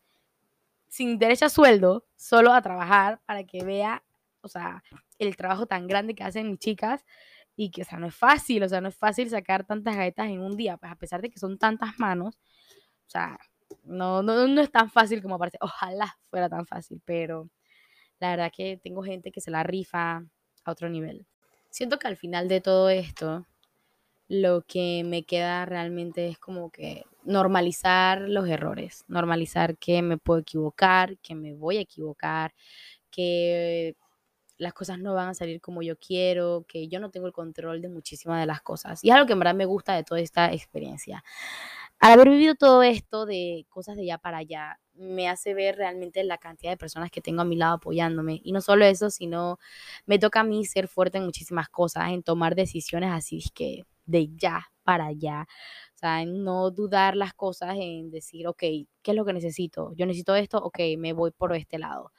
Sin 0.88 1.18
derecho 1.18 1.46
a 1.46 1.50
sueldo, 1.50 2.04
solo 2.16 2.52
a 2.52 2.62
trabajar 2.62 3.20
para 3.26 3.44
que 3.44 3.64
vea 3.64 4.02
o 4.42 4.48
sea, 4.48 4.82
el 5.24 5.36
trabajo 5.36 5.66
tan 5.66 5.86
grande 5.86 6.14
que 6.14 6.24
hacen 6.24 6.50
mis 6.50 6.58
chicas 6.58 7.04
y 7.56 7.70
que, 7.70 7.82
o 7.82 7.84
sea, 7.84 7.98
no 7.98 8.06
es 8.06 8.14
fácil, 8.14 8.62
o 8.62 8.68
sea, 8.68 8.80
no 8.80 8.88
es 8.88 8.96
fácil 8.96 9.28
sacar 9.30 9.64
tantas 9.64 9.96
galletas 9.96 10.28
en 10.28 10.40
un 10.40 10.56
día, 10.56 10.76
pues 10.76 10.90
a 10.92 10.96
pesar 10.96 11.20
de 11.20 11.30
que 11.30 11.38
son 11.38 11.58
tantas 11.58 11.98
manos, 11.98 12.38
o 13.06 13.10
sea, 13.10 13.38
no, 13.84 14.22
no, 14.22 14.46
no 14.46 14.60
es 14.60 14.70
tan 14.70 14.90
fácil 14.90 15.22
como 15.22 15.38
parece, 15.38 15.58
ojalá 15.60 16.16
fuera 16.30 16.48
tan 16.48 16.66
fácil, 16.66 17.00
pero 17.04 17.48
la 18.20 18.30
verdad 18.30 18.52
que 18.54 18.78
tengo 18.82 19.02
gente 19.02 19.32
que 19.32 19.40
se 19.40 19.50
la 19.50 19.62
rifa 19.62 20.24
a 20.64 20.70
otro 20.70 20.88
nivel. 20.88 21.26
Siento 21.70 21.98
que 21.98 22.08
al 22.08 22.16
final 22.16 22.48
de 22.48 22.60
todo 22.60 22.90
esto, 22.90 23.46
lo 24.28 24.62
que 24.62 25.02
me 25.04 25.24
queda 25.24 25.66
realmente 25.66 26.28
es 26.28 26.38
como 26.38 26.70
que 26.70 27.04
normalizar 27.24 28.22
los 28.22 28.48
errores, 28.48 29.04
normalizar 29.08 29.76
que 29.76 30.02
me 30.02 30.18
puedo 30.18 30.40
equivocar, 30.40 31.18
que 31.18 31.34
me 31.34 31.54
voy 31.54 31.78
a 31.78 31.82
equivocar, 31.82 32.54
que 33.10 33.94
las 34.62 34.72
cosas 34.72 34.98
no 34.98 35.14
van 35.14 35.30
a 35.30 35.34
salir 35.34 35.60
como 35.60 35.82
yo 35.82 35.98
quiero, 35.98 36.64
que 36.68 36.88
yo 36.88 37.00
no 37.00 37.10
tengo 37.10 37.26
el 37.26 37.32
control 37.32 37.82
de 37.82 37.88
muchísimas 37.88 38.40
de 38.40 38.46
las 38.46 38.62
cosas. 38.62 39.02
Y 39.04 39.08
es 39.10 39.14
algo 39.14 39.26
que 39.26 39.34
en 39.34 39.40
verdad 39.40 39.54
me 39.54 39.66
gusta 39.66 39.94
de 39.94 40.04
toda 40.04 40.20
esta 40.20 40.52
experiencia. 40.52 41.24
Al 41.98 42.12
haber 42.12 42.30
vivido 42.30 42.54
todo 42.54 42.82
esto 42.82 43.26
de 43.26 43.66
cosas 43.68 43.96
de 43.96 44.02
allá 44.02 44.18
para 44.18 44.38
allá, 44.38 44.80
me 44.94 45.28
hace 45.28 45.54
ver 45.54 45.76
realmente 45.76 46.22
la 46.24 46.38
cantidad 46.38 46.72
de 46.72 46.76
personas 46.76 47.10
que 47.10 47.20
tengo 47.20 47.42
a 47.42 47.44
mi 47.44 47.56
lado 47.56 47.74
apoyándome. 47.74 48.40
Y 48.44 48.52
no 48.52 48.60
solo 48.60 48.84
eso, 48.84 49.10
sino 49.10 49.58
me 50.06 50.18
toca 50.18 50.40
a 50.40 50.44
mí 50.44 50.64
ser 50.64 50.88
fuerte 50.88 51.18
en 51.18 51.24
muchísimas 51.24 51.68
cosas, 51.68 52.10
en 52.10 52.22
tomar 52.22 52.54
decisiones 52.54 53.10
así 53.12 53.42
que 53.54 53.84
de 54.06 54.28
ya 54.36 54.68
para 54.84 55.06
allá. 55.06 55.46
O 55.94 55.98
sea, 55.98 56.22
en 56.22 56.44
no 56.44 56.70
dudar 56.70 57.16
las 57.16 57.34
cosas, 57.34 57.76
en 57.78 58.10
decir, 58.10 58.48
ok, 58.48 58.58
¿qué 58.58 59.10
es 59.12 59.14
lo 59.14 59.24
que 59.24 59.32
necesito? 59.32 59.92
Yo 59.94 60.06
necesito 60.06 60.34
esto, 60.34 60.58
ok, 60.58 60.78
me 60.98 61.12
voy 61.12 61.30
por 61.30 61.54
este 61.54 61.78
lado 61.78 62.12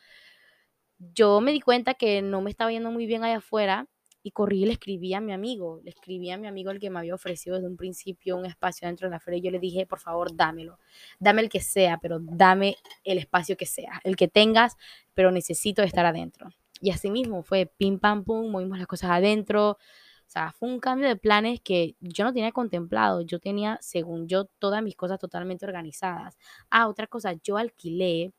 yo 0.99 1.41
me 1.41 1.51
di 1.51 1.59
cuenta 1.61 1.93
que 1.93 2.21
no 2.21 2.41
me 2.41 2.49
estaba 2.49 2.71
yendo 2.71 2.91
muy 2.91 3.05
bien 3.05 3.23
allá 3.23 3.37
afuera 3.37 3.87
y 4.23 4.31
corrí 4.31 4.63
y 4.63 4.65
le 4.65 4.73
escribí 4.73 5.13
a 5.13 5.19
mi 5.19 5.33
amigo, 5.33 5.81
le 5.83 5.89
escribí 5.89 6.31
a 6.31 6.37
mi 6.37 6.47
amigo 6.47 6.71
el 6.71 6.79
que 6.79 6.89
me 6.89 6.99
había 6.99 7.13
ofrecido 7.13 7.57
desde 7.57 7.67
un 7.67 7.75
principio 7.75 8.37
un 8.37 8.45
espacio 8.45 8.87
dentro 8.87 9.07
de 9.07 9.11
la 9.11 9.19
feria 9.19 9.39
y 9.39 9.41
yo 9.41 9.51
le 9.51 9.59
dije, 9.59 9.85
por 9.85 9.99
favor, 9.99 10.33
dámelo, 10.35 10.79
dame 11.19 11.41
el 11.41 11.49
que 11.49 11.59
sea, 11.59 11.97
pero 12.01 12.19
dame 12.21 12.77
el 13.03 13.17
espacio 13.17 13.57
que 13.57 13.65
sea, 13.65 13.99
el 14.03 14.15
que 14.15 14.29
tengas, 14.29 14.77
pero 15.13 15.31
necesito 15.31 15.83
estar 15.83 16.05
adentro. 16.05 16.49
Y 16.79 16.91
así 16.91 17.09
mismo 17.11 17.43
fue 17.43 17.65
pim 17.77 17.99
pam 17.99 18.23
pum, 18.23 18.49
movimos 18.51 18.77
las 18.77 18.87
cosas 18.87 19.11
adentro. 19.11 19.71
O 19.71 20.29
sea, 20.33 20.51
fue 20.51 20.69
un 20.69 20.79
cambio 20.79 21.07
de 21.07 21.15
planes 21.15 21.61
que 21.61 21.95
yo 21.99 22.23
no 22.23 22.33
tenía 22.33 22.51
contemplado. 22.51 23.21
Yo 23.21 23.39
tenía, 23.39 23.77
según 23.81 24.27
yo, 24.27 24.45
todas 24.59 24.81
mis 24.83 24.95
cosas 24.95 25.19
totalmente 25.19 25.65
organizadas. 25.65 26.37
Ah, 26.69 26.87
otra 26.87 27.07
cosa, 27.07 27.33
yo 27.43 27.57
alquilé 27.57 28.33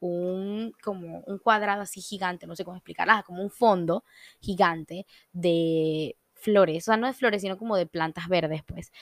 un, 0.00 0.72
como 0.82 1.20
un 1.26 1.38
cuadrado 1.38 1.82
así 1.82 2.00
gigante, 2.00 2.46
no 2.46 2.56
sé 2.56 2.64
cómo 2.64 2.76
explicarla, 2.76 3.22
como 3.24 3.42
un 3.42 3.50
fondo 3.50 4.04
gigante 4.40 5.06
de 5.32 6.16
flores, 6.34 6.84
o 6.84 6.92
sea, 6.92 6.96
no 6.96 7.06
de 7.08 7.14
flores, 7.14 7.42
sino 7.42 7.58
como 7.58 7.76
de 7.76 7.86
plantas 7.86 8.28
verdes, 8.28 8.62
pues, 8.66 8.92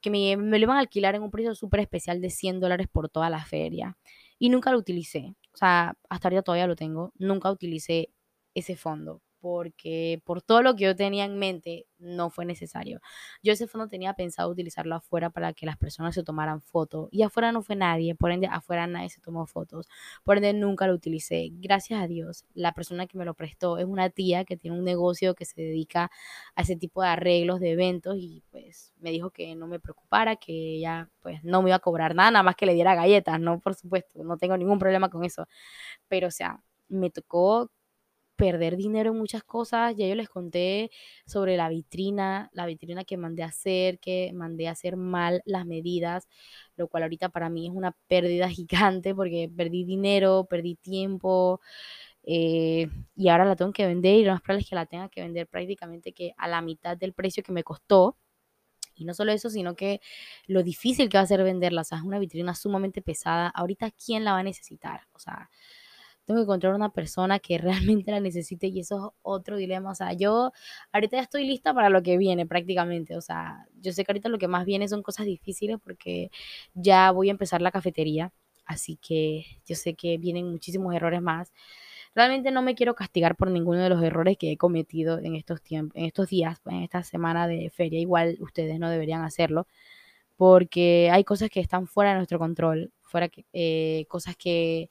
que 0.00 0.10
me, 0.10 0.36
me 0.36 0.58
lo 0.58 0.64
iban 0.64 0.76
a 0.76 0.80
alquilar 0.80 1.14
en 1.14 1.22
un 1.22 1.30
precio 1.30 1.54
súper 1.54 1.80
especial 1.80 2.20
de 2.20 2.30
100 2.30 2.60
dólares 2.60 2.88
por 2.90 3.08
toda 3.08 3.30
la 3.30 3.44
feria. 3.44 3.96
Y 4.38 4.50
nunca 4.50 4.72
lo 4.72 4.78
utilicé, 4.78 5.34
o 5.54 5.56
sea, 5.56 5.96
hasta 6.08 6.28
ahorita 6.28 6.42
todavía 6.42 6.66
lo 6.66 6.76
tengo, 6.76 7.12
nunca 7.18 7.50
utilicé 7.50 8.10
ese 8.54 8.76
fondo. 8.76 9.22
Porque 9.42 10.22
por 10.24 10.40
todo 10.40 10.62
lo 10.62 10.76
que 10.76 10.84
yo 10.84 10.94
tenía 10.96 11.24
en 11.24 11.36
mente 11.36 11.86
no 11.98 12.30
fue 12.30 12.44
necesario. 12.44 13.00
Yo 13.42 13.52
ese 13.52 13.66
fondo 13.66 13.88
tenía 13.88 14.14
pensado 14.14 14.48
utilizarlo 14.48 14.94
afuera 14.94 15.30
para 15.30 15.52
que 15.52 15.66
las 15.66 15.76
personas 15.76 16.14
se 16.14 16.22
tomaran 16.22 16.60
fotos 16.62 17.08
y 17.10 17.22
afuera 17.22 17.50
no 17.50 17.62
fue 17.62 17.74
nadie, 17.74 18.14
por 18.14 18.30
ende 18.30 18.46
afuera 18.46 18.86
nadie 18.86 19.10
se 19.10 19.20
tomó 19.20 19.46
fotos, 19.46 19.88
por 20.22 20.36
ende 20.36 20.52
nunca 20.54 20.86
lo 20.86 20.94
utilicé. 20.94 21.50
Gracias 21.54 22.00
a 22.00 22.06
Dios, 22.06 22.44
la 22.54 22.72
persona 22.72 23.08
que 23.08 23.18
me 23.18 23.24
lo 23.24 23.34
prestó 23.34 23.78
es 23.78 23.84
una 23.84 24.10
tía 24.10 24.44
que 24.44 24.56
tiene 24.56 24.78
un 24.78 24.84
negocio 24.84 25.34
que 25.34 25.44
se 25.44 25.60
dedica 25.60 26.10
a 26.54 26.62
ese 26.62 26.76
tipo 26.76 27.02
de 27.02 27.08
arreglos 27.08 27.58
de 27.58 27.72
eventos 27.72 28.16
y 28.18 28.44
pues 28.50 28.92
me 29.00 29.10
dijo 29.10 29.30
que 29.30 29.56
no 29.56 29.66
me 29.66 29.80
preocupara, 29.80 30.36
que 30.36 30.76
ella 30.76 31.10
pues 31.20 31.42
no 31.42 31.62
me 31.62 31.70
iba 31.70 31.76
a 31.76 31.80
cobrar 31.80 32.14
nada, 32.14 32.30
nada 32.30 32.42
más 32.44 32.54
que 32.54 32.66
le 32.66 32.74
diera 32.74 32.94
galletas, 32.94 33.40
no, 33.40 33.58
por 33.58 33.74
supuesto, 33.74 34.22
no 34.22 34.36
tengo 34.36 34.56
ningún 34.56 34.78
problema 34.78 35.10
con 35.10 35.24
eso, 35.24 35.48
pero 36.08 36.28
o 36.28 36.30
sea, 36.30 36.62
me 36.88 37.10
tocó 37.10 37.70
perder 38.36 38.76
dinero 38.76 39.12
en 39.12 39.18
muchas 39.18 39.44
cosas. 39.44 39.94
Ya 39.96 40.06
yo 40.06 40.14
les 40.14 40.28
conté 40.28 40.90
sobre 41.26 41.56
la 41.56 41.68
vitrina, 41.68 42.50
la 42.52 42.66
vitrina 42.66 43.04
que 43.04 43.16
mandé 43.16 43.42
a 43.42 43.46
hacer, 43.46 43.98
que 43.98 44.32
mandé 44.34 44.68
a 44.68 44.72
hacer 44.72 44.96
mal 44.96 45.42
las 45.44 45.66
medidas, 45.66 46.28
lo 46.76 46.88
cual 46.88 47.04
ahorita 47.04 47.28
para 47.30 47.48
mí 47.50 47.66
es 47.68 47.72
una 47.74 47.96
pérdida 48.08 48.48
gigante 48.50 49.14
porque 49.14 49.50
perdí 49.54 49.84
dinero, 49.84 50.46
perdí 50.48 50.76
tiempo. 50.76 51.60
Eh, 52.24 52.88
y 53.16 53.28
ahora 53.28 53.44
la 53.44 53.56
tengo 53.56 53.72
que 53.72 53.86
vender 53.86 54.14
y 54.16 54.24
lo 54.24 54.32
más 54.32 54.42
probable 54.42 54.62
es 54.62 54.68
que 54.68 54.76
la 54.76 54.86
tenga 54.86 55.08
que 55.08 55.22
vender 55.22 55.48
prácticamente 55.48 56.12
que 56.12 56.34
a 56.36 56.48
la 56.48 56.62
mitad 56.62 56.96
del 56.96 57.12
precio 57.14 57.42
que 57.42 57.52
me 57.52 57.64
costó. 57.64 58.16
Y 58.94 59.04
no 59.04 59.14
solo 59.14 59.32
eso, 59.32 59.50
sino 59.50 59.74
que 59.74 60.00
lo 60.46 60.62
difícil 60.62 61.08
que 61.08 61.16
va 61.18 61.22
a 61.22 61.26
ser 61.26 61.42
venderla. 61.42 61.82
O 61.82 61.84
sea, 61.84 61.98
es 61.98 62.04
una 62.04 62.18
vitrina 62.18 62.54
sumamente 62.54 63.02
pesada. 63.02 63.48
Ahorita, 63.48 63.90
¿quién 63.90 64.24
la 64.24 64.32
va 64.32 64.40
a 64.40 64.42
necesitar? 64.42 65.02
O 65.12 65.18
sea, 65.18 65.50
tengo 66.24 66.40
que 66.40 66.44
encontrar 66.44 66.74
una 66.74 66.90
persona 66.92 67.38
que 67.38 67.58
realmente 67.58 68.10
la 68.10 68.20
necesite 68.20 68.68
y 68.68 68.80
eso 68.80 69.08
es 69.08 69.18
otro 69.22 69.56
dilema. 69.56 69.90
O 69.90 69.94
sea, 69.94 70.12
yo 70.12 70.52
ahorita 70.92 71.16
ya 71.16 71.22
estoy 71.22 71.44
lista 71.46 71.74
para 71.74 71.90
lo 71.90 72.02
que 72.02 72.16
viene 72.18 72.46
prácticamente. 72.46 73.16
O 73.16 73.20
sea, 73.20 73.66
yo 73.80 73.92
sé 73.92 74.04
que 74.04 74.12
ahorita 74.12 74.28
lo 74.28 74.38
que 74.38 74.48
más 74.48 74.64
viene 74.64 74.88
son 74.88 75.02
cosas 75.02 75.26
difíciles 75.26 75.78
porque 75.82 76.30
ya 76.74 77.10
voy 77.10 77.28
a 77.28 77.32
empezar 77.32 77.62
la 77.62 77.70
cafetería. 77.72 78.32
Así 78.64 78.96
que 78.96 79.44
yo 79.66 79.74
sé 79.74 79.94
que 79.94 80.18
vienen 80.18 80.50
muchísimos 80.50 80.94
errores 80.94 81.20
más. 81.22 81.52
Realmente 82.14 82.50
no 82.50 82.62
me 82.62 82.74
quiero 82.74 82.94
castigar 82.94 83.36
por 83.36 83.50
ninguno 83.50 83.80
de 83.82 83.88
los 83.88 84.02
errores 84.02 84.36
que 84.38 84.52
he 84.52 84.56
cometido 84.58 85.18
en 85.18 85.34
estos 85.34 85.62
tiempos, 85.62 85.96
en 85.96 86.04
estos 86.04 86.28
días, 86.28 86.60
en 86.66 86.82
esta 86.82 87.02
semana 87.02 87.48
de 87.48 87.70
feria. 87.70 87.98
Igual 88.00 88.36
ustedes 88.40 88.78
no 88.78 88.90
deberían 88.90 89.22
hacerlo 89.22 89.66
porque 90.36 91.10
hay 91.12 91.24
cosas 91.24 91.50
que 91.50 91.60
están 91.60 91.86
fuera 91.86 92.10
de 92.10 92.16
nuestro 92.16 92.38
control, 92.38 92.92
fuera 93.02 93.28
que, 93.28 93.46
eh, 93.52 94.06
cosas 94.08 94.36
que 94.36 94.90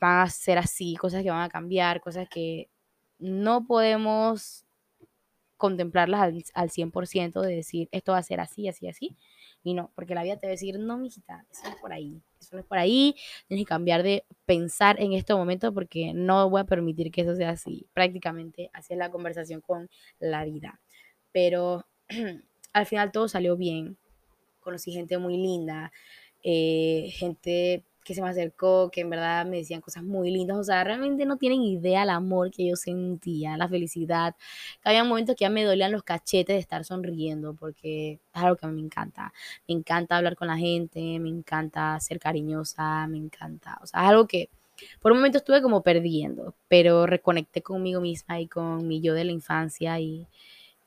van 0.00 0.26
a 0.26 0.30
ser 0.30 0.58
así, 0.58 0.96
cosas 0.96 1.22
que 1.22 1.30
van 1.30 1.42
a 1.42 1.48
cambiar, 1.48 2.00
cosas 2.00 2.28
que 2.28 2.68
no 3.18 3.66
podemos 3.66 4.64
contemplarlas 5.56 6.20
al, 6.20 6.44
al 6.54 6.70
100% 6.70 7.40
de 7.40 7.56
decir 7.56 7.88
esto 7.92 8.12
va 8.12 8.18
a 8.18 8.22
ser 8.22 8.40
así, 8.40 8.68
así, 8.68 8.88
así. 8.88 9.16
Y 9.62 9.74
no, 9.74 9.90
porque 9.94 10.14
la 10.14 10.22
vida 10.22 10.36
te 10.36 10.46
va 10.46 10.50
a 10.50 10.52
decir, 10.52 10.78
no, 10.78 10.96
mijita, 10.96 11.44
eso 11.50 11.64
no 11.64 11.70
es 11.70 11.76
por 11.76 11.92
ahí, 11.92 12.22
eso 12.40 12.54
no 12.54 12.60
es 12.60 12.66
por 12.66 12.78
ahí, 12.78 13.16
tienes 13.48 13.66
que 13.66 13.68
cambiar 13.68 14.02
de 14.02 14.24
pensar 14.46 15.00
en 15.00 15.12
este 15.12 15.34
momento 15.34 15.74
porque 15.74 16.12
no 16.14 16.48
voy 16.48 16.60
a 16.60 16.64
permitir 16.64 17.10
que 17.10 17.22
eso 17.22 17.34
sea 17.34 17.50
así. 17.50 17.86
Prácticamente 17.92 18.70
así 18.72 18.94
es 18.94 18.98
la 18.98 19.10
conversación 19.10 19.60
con 19.60 19.90
la 20.20 20.44
vida. 20.44 20.80
Pero 21.32 21.86
al 22.72 22.86
final 22.86 23.10
todo 23.12 23.28
salió 23.28 23.56
bien, 23.56 23.98
conocí 24.60 24.92
gente 24.92 25.18
muy 25.18 25.36
linda, 25.36 25.92
eh, 26.44 27.10
gente 27.12 27.84
que 28.08 28.14
se 28.14 28.22
me 28.22 28.30
acercó, 28.30 28.90
que 28.90 29.02
en 29.02 29.10
verdad 29.10 29.44
me 29.44 29.58
decían 29.58 29.82
cosas 29.82 30.02
muy 30.02 30.30
lindas, 30.30 30.56
o 30.56 30.64
sea, 30.64 30.82
realmente 30.82 31.26
no 31.26 31.36
tienen 31.36 31.60
idea 31.60 32.04
el 32.04 32.08
amor 32.08 32.50
que 32.50 32.66
yo 32.66 32.74
sentía, 32.74 33.58
la 33.58 33.68
felicidad. 33.68 34.34
Había 34.82 35.04
momentos 35.04 35.36
que 35.36 35.44
ya 35.44 35.50
me 35.50 35.62
dolían 35.62 35.92
los 35.92 36.02
cachetes 36.04 36.56
de 36.56 36.58
estar 36.58 36.86
sonriendo, 36.86 37.54
porque 37.54 38.12
es 38.12 38.42
algo 38.42 38.56
que 38.56 38.64
a 38.64 38.70
mí 38.70 38.76
me 38.76 38.86
encanta. 38.86 39.34
Me 39.68 39.74
encanta 39.74 40.16
hablar 40.16 40.36
con 40.36 40.48
la 40.48 40.56
gente, 40.56 41.18
me 41.18 41.28
encanta 41.28 42.00
ser 42.00 42.18
cariñosa, 42.18 43.06
me 43.08 43.18
encanta, 43.18 43.78
o 43.82 43.86
sea, 43.86 44.04
es 44.04 44.08
algo 44.08 44.26
que 44.26 44.48
por 45.00 45.12
un 45.12 45.18
momento 45.18 45.38
estuve 45.38 45.60
como 45.60 45.82
perdiendo, 45.82 46.54
pero 46.68 47.04
reconecté 47.06 47.62
conmigo 47.62 48.00
misma 48.00 48.40
y 48.40 48.46
con 48.46 48.88
mi 48.88 49.02
yo 49.02 49.12
de 49.12 49.24
la 49.24 49.32
infancia 49.32 50.00
y 50.00 50.26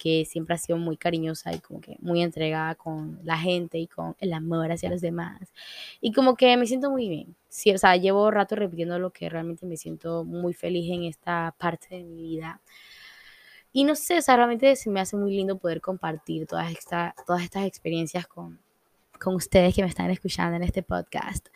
que 0.01 0.25
siempre 0.25 0.55
ha 0.55 0.57
sido 0.57 0.79
muy 0.79 0.97
cariñosa 0.97 1.53
y 1.53 1.59
como 1.59 1.79
que 1.79 1.95
muy 1.99 2.23
entregada 2.23 2.73
con 2.73 3.19
la 3.23 3.37
gente 3.37 3.77
y 3.77 3.85
con 3.85 4.15
el 4.19 4.33
amor 4.33 4.71
hacia 4.71 4.89
los 4.89 4.99
demás. 4.99 5.53
Y 6.01 6.11
como 6.11 6.35
que 6.35 6.57
me 6.57 6.65
siento 6.65 6.89
muy 6.89 7.07
bien. 7.07 7.35
Sí, 7.49 7.71
o 7.71 7.77
sea, 7.77 7.95
llevo 7.97 8.31
rato 8.31 8.55
repitiendo 8.55 8.97
lo 8.97 9.11
que 9.11 9.29
realmente 9.29 9.67
me 9.67 9.77
siento 9.77 10.23
muy 10.23 10.53
feliz 10.53 10.89
en 10.89 11.03
esta 11.03 11.53
parte 11.59 11.95
de 11.95 12.03
mi 12.03 12.15
vida. 12.15 12.61
Y 13.71 13.83
no 13.83 13.95
sé, 13.95 14.17
o 14.17 14.21
sea, 14.23 14.37
realmente 14.37 14.75
se 14.75 14.89
me 14.89 15.01
hace 15.01 15.15
muy 15.17 15.35
lindo 15.35 15.59
poder 15.59 15.81
compartir 15.81 16.47
todas, 16.47 16.71
esta, 16.71 17.13
todas 17.27 17.43
estas 17.43 17.65
experiencias 17.65 18.25
con, 18.25 18.59
con 19.21 19.36
ustedes 19.36 19.75
que 19.75 19.84
me 19.84 19.88
están 19.88 20.10
escuchando 20.10 20.55
en 20.55 20.63
este 20.63 20.81
podcast, 20.81 21.47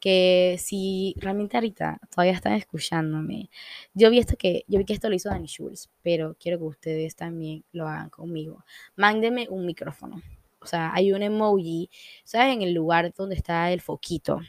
que 0.00 0.56
si 0.58 1.14
realmente 1.18 1.56
ahorita 1.56 2.00
todavía 2.10 2.32
están 2.32 2.54
escuchándome, 2.54 3.50
yo 3.92 4.10
vi 4.10 4.18
esto 4.18 4.36
que, 4.36 4.64
yo 4.66 4.78
vi 4.78 4.86
que 4.86 4.94
esto 4.94 5.10
lo 5.10 5.14
hizo 5.14 5.28
Dani 5.28 5.46
Schulz, 5.46 5.90
pero 6.02 6.34
quiero 6.40 6.58
que 6.58 6.64
ustedes 6.64 7.16
también 7.16 7.64
lo 7.72 7.86
hagan 7.86 8.08
conmigo. 8.08 8.64
Mándenme 8.96 9.46
un 9.50 9.66
micrófono. 9.66 10.22
O 10.60 10.66
sea, 10.66 10.92
hay 10.94 11.12
un 11.12 11.22
emoji, 11.22 11.90
¿sabes? 12.24 12.54
En 12.54 12.62
el 12.62 12.72
lugar 12.72 13.12
donde 13.14 13.34
está 13.34 13.70
el 13.70 13.80
foquito. 13.82 14.40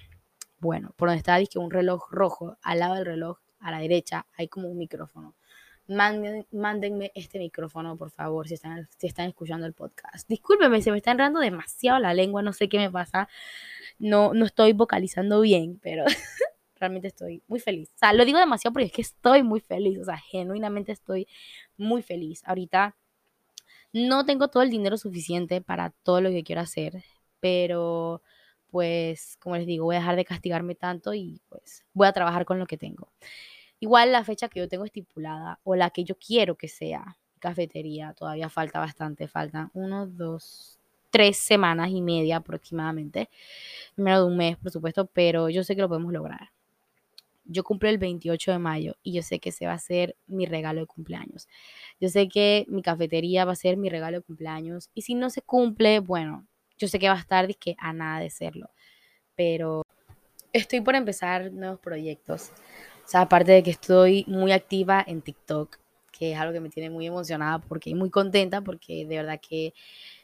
Bueno, 0.60 0.94
por 0.96 1.10
donde 1.10 1.20
está 1.20 1.38
dice, 1.38 1.60
un 1.60 1.72
reloj 1.72 2.10
rojo, 2.10 2.58
al 2.62 2.80
lado 2.80 2.96
del 2.96 3.06
reloj, 3.06 3.40
a 3.60 3.72
la 3.72 3.80
derecha, 3.80 4.28
hay 4.38 4.48
como 4.48 4.70
un 4.70 4.78
micrófono 4.78 5.36
mándenme 5.92 7.12
este 7.16 7.40
micrófono, 7.40 7.98
por 7.98 8.12
favor, 8.12 8.48
si 8.48 8.56
están, 8.56 8.88
si 8.98 9.08
están 9.08 9.28
escuchando 9.30 9.66
el 9.66 9.74
podcast. 9.74 10.28
Discúlpeme, 10.28 10.82
se 10.82 10.92
me 10.92 10.98
está 10.98 11.12
enredando 11.12 11.40
demasiado 11.40 12.00
la 12.00 12.14
lengua, 12.14 12.42
no 12.42 12.54
sé 12.54 12.70
qué 12.70 12.78
me 12.78 12.90
pasa. 12.90 13.28
No, 14.00 14.34
no 14.34 14.46
estoy 14.46 14.74
vocalizando 14.74 15.42
bien, 15.42 15.80
pero 15.82 16.06
realmente 16.76 17.08
estoy 17.08 17.44
muy 17.48 17.60
feliz. 17.60 17.90
O 17.96 17.98
sea, 18.00 18.14
lo 18.14 18.26
digo 18.26 18.40
demasiado 18.40 18.74
porque 18.74 18.88
es 18.88 18.92
que 18.94 19.02
estoy 19.02 19.44
muy 19.44 19.60
feliz, 19.60 20.00
o 20.00 20.06
sea, 20.06 20.18
genuinamente 20.18 20.92
estoy 20.92 21.28
muy 21.78 22.02
feliz. 22.02 22.42
Ahorita 22.46 22.96
no 23.94 24.26
tengo 24.26 24.48
todo 24.48 24.64
el 24.64 24.70
dinero 24.70 24.98
suficiente 24.98 25.62
para 25.62 25.92
todo 26.04 26.22
lo 26.22 26.30
que 26.30 26.44
quiero 26.44 26.62
hacer, 26.62 27.04
pero 27.40 28.22
pues, 28.72 29.38
como 29.42 29.58
les 29.58 29.68
digo, 29.68 29.86
voy 29.86 29.98
a 29.98 30.00
dejar 30.00 30.16
de 30.16 30.26
castigarme 30.26 30.76
tanto 30.76 31.14
y 31.14 31.42
pues 31.50 31.84
voy 31.94 32.08
a 32.08 32.14
trabajar 32.14 32.46
con 32.46 32.58
lo 32.58 32.66
que 32.66 32.78
tengo. 32.78 33.12
Igual 33.82 34.12
la 34.12 34.24
fecha 34.24 34.48
que 34.48 34.60
yo 34.60 34.70
tengo 34.70 34.86
estipulada 34.86 35.60
o 35.64 35.76
la 35.76 35.90
que 35.90 36.04
yo 36.04 36.16
quiero 36.16 36.56
que 36.56 36.68
sea 36.68 37.18
cafetería, 37.40 38.14
todavía 38.14 38.48
falta 38.48 38.80
bastante, 38.80 39.28
faltan 39.28 39.72
uno, 39.74 40.06
dos, 40.06 40.78
tres 41.10 41.38
semanas 41.38 41.90
y 41.90 42.00
media 42.00 42.38
aproximadamente, 42.38 43.28
menos 43.96 44.22
de 44.22 44.28
un 44.28 44.38
mes, 44.38 44.56
por 44.58 44.72
supuesto, 44.72 45.08
pero 45.08 45.50
yo 45.50 45.64
sé 45.64 45.76
que 45.76 45.82
lo 45.82 45.90
podemos 45.90 46.14
lograr. 46.14 46.52
Yo 47.46 47.64
cumplo 47.64 47.90
el 47.90 47.98
28 47.98 48.52
de 48.52 48.60
mayo 48.60 48.96
y 49.02 49.14
yo 49.14 49.24
sé 49.24 49.40
que 49.40 49.50
ese 49.50 49.66
va 49.66 49.74
a 49.74 49.80
ser 49.80 50.16
mi 50.28 50.46
regalo 50.46 50.82
de 50.82 50.86
cumpleaños. 50.86 51.48
Yo 52.00 52.08
sé 52.08 52.30
que 52.30 52.66
mi 52.70 52.84
cafetería 52.84 53.46
va 53.46 53.54
a 53.54 53.56
ser 53.56 53.78
mi 53.78 53.90
regalo 53.90 54.18
de 54.18 54.24
cumpleaños 54.24 54.92
y 54.94 55.02
si 55.02 55.16
no 55.16 55.32
se 55.32 55.42
cumple, 55.42 56.00
bueno, 56.00 56.46
yo 56.78 56.88
sé 56.88 57.00
que 57.00 57.10
va 57.10 57.16
a 57.16 57.20
estar 57.20 57.54
que 57.56 57.76
a 57.80 57.94
nada 57.94 58.20
de 58.20 58.30
serlo, 58.30 58.70
pero 59.36 59.84
estoy 60.54 60.82
por 60.82 60.96
empezar 60.96 61.52
nuevos 61.52 61.80
proyectos. 61.80 62.52
Sea, 63.12 63.24
aparte 63.24 63.52
de 63.52 63.62
que 63.62 63.72
estoy 63.72 64.24
muy 64.26 64.54
activa 64.54 65.04
en 65.06 65.22
TikTok, 65.22 65.80
que 66.14 66.32
es 66.32 66.40
algo 66.40 66.54
que 66.54 66.62
me 66.62 66.70
tiene 66.70 66.90
muy 66.90 67.08
emocionada 67.08 67.60
porque 67.60 67.94
muy 67.94 68.10
contenta 68.10 68.62
porque 68.62 69.06
de 69.06 69.18
verdad 69.18 69.38
que 69.42 69.74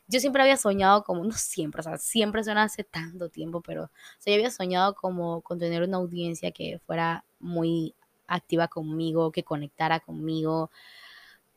yo 0.07 0.21
siempre 0.21 0.41
había 0.41 0.55
soñado 0.55 1.03
como, 1.03 1.21
no 1.25 1.33
siempre, 1.33 1.81
o 1.81 1.83
sea, 1.83 1.97
siempre 1.97 2.45
suena 2.45 2.63
hace 2.63 2.85
tanto 2.85 3.27
tiempo, 3.27 3.59
pero 3.61 3.91
yo 4.25 4.33
había 4.33 4.49
soñado 4.51 4.95
como 4.95 5.41
con 5.41 5.59
tener 5.59 5.83
una 5.83 5.97
audiencia 5.97 6.51
que 6.51 6.79
fuera 6.85 7.25
muy 7.39 7.93
activa 8.25 8.69
conmigo, 8.69 9.33
que 9.33 9.43
conectara 9.43 9.99
conmigo, 9.99 10.71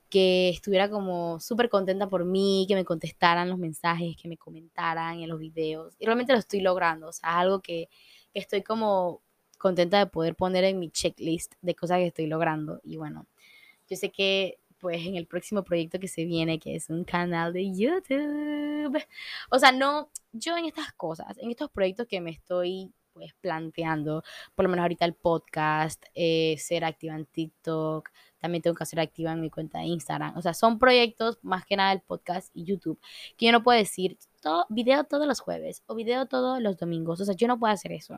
que 0.08 0.48
estuviera 0.48 0.90
como 0.90 1.38
súper 1.38 1.68
contenta 1.68 2.08
por 2.08 2.24
mí, 2.24 2.64
que 2.66 2.74
me 2.74 2.84
contestaran 2.84 3.48
los 3.48 3.58
mensajes, 3.58 4.16
que 4.20 4.26
me 4.26 4.36
comentaran 4.36 5.20
en 5.20 5.28
los 5.28 5.38
videos. 5.38 5.94
Y 6.00 6.06
realmente 6.06 6.32
lo 6.32 6.40
estoy 6.40 6.60
logrando, 6.60 7.06
o 7.06 7.12
sea, 7.12 7.38
algo 7.38 7.60
que 7.60 7.88
estoy 8.34 8.62
como 8.64 9.22
contenta 9.60 9.98
de 9.98 10.06
poder 10.06 10.34
poner 10.34 10.64
en 10.64 10.78
mi 10.78 10.90
checklist 10.90 11.54
de 11.60 11.74
cosas 11.74 11.98
que 11.98 12.06
estoy 12.06 12.26
logrando. 12.26 12.80
Y 12.82 12.96
bueno, 12.96 13.26
yo 13.88 13.96
sé 13.96 14.10
que 14.10 14.58
pues 14.80 15.06
en 15.06 15.16
el 15.16 15.26
próximo 15.26 15.62
proyecto 15.62 16.00
que 16.00 16.08
se 16.08 16.24
viene, 16.24 16.58
que 16.58 16.74
es 16.74 16.88
un 16.88 17.04
canal 17.04 17.52
de 17.52 17.70
YouTube. 17.72 18.98
O 19.50 19.58
sea, 19.58 19.72
no, 19.72 20.10
yo 20.32 20.56
en 20.56 20.64
estas 20.64 20.92
cosas, 20.94 21.36
en 21.38 21.50
estos 21.50 21.70
proyectos 21.70 22.06
que 22.08 22.20
me 22.20 22.30
estoy 22.30 22.92
pues 23.12 23.34
planteando, 23.40 24.22
por 24.54 24.64
lo 24.64 24.70
menos 24.70 24.84
ahorita 24.84 25.04
el 25.04 25.14
podcast, 25.14 26.02
eh, 26.14 26.56
ser 26.58 26.84
activa 26.84 27.14
en 27.14 27.26
TikTok, 27.26 28.08
también 28.38 28.62
tengo 28.62 28.76
que 28.76 28.86
ser 28.86 29.00
activa 29.00 29.32
en 29.32 29.42
mi 29.42 29.50
cuenta 29.50 29.80
de 29.80 29.84
Instagram. 29.84 30.38
O 30.38 30.42
sea, 30.42 30.54
son 30.54 30.78
proyectos 30.78 31.38
más 31.42 31.66
que 31.66 31.76
nada 31.76 31.92
el 31.92 32.00
podcast 32.00 32.50
y 32.54 32.64
YouTube, 32.64 32.98
que 33.36 33.46
yo 33.46 33.52
no 33.52 33.62
puedo 33.62 33.78
decir 33.78 34.16
todo, 34.40 34.64
video 34.70 35.04
todos 35.04 35.26
los 35.26 35.40
jueves 35.40 35.82
o 35.86 35.94
video 35.94 36.24
todos 36.26 36.62
los 36.62 36.78
domingos. 36.78 37.20
O 37.20 37.24
sea, 37.26 37.34
yo 37.34 37.46
no 37.48 37.58
puedo 37.58 37.74
hacer 37.74 37.92
eso 37.92 38.16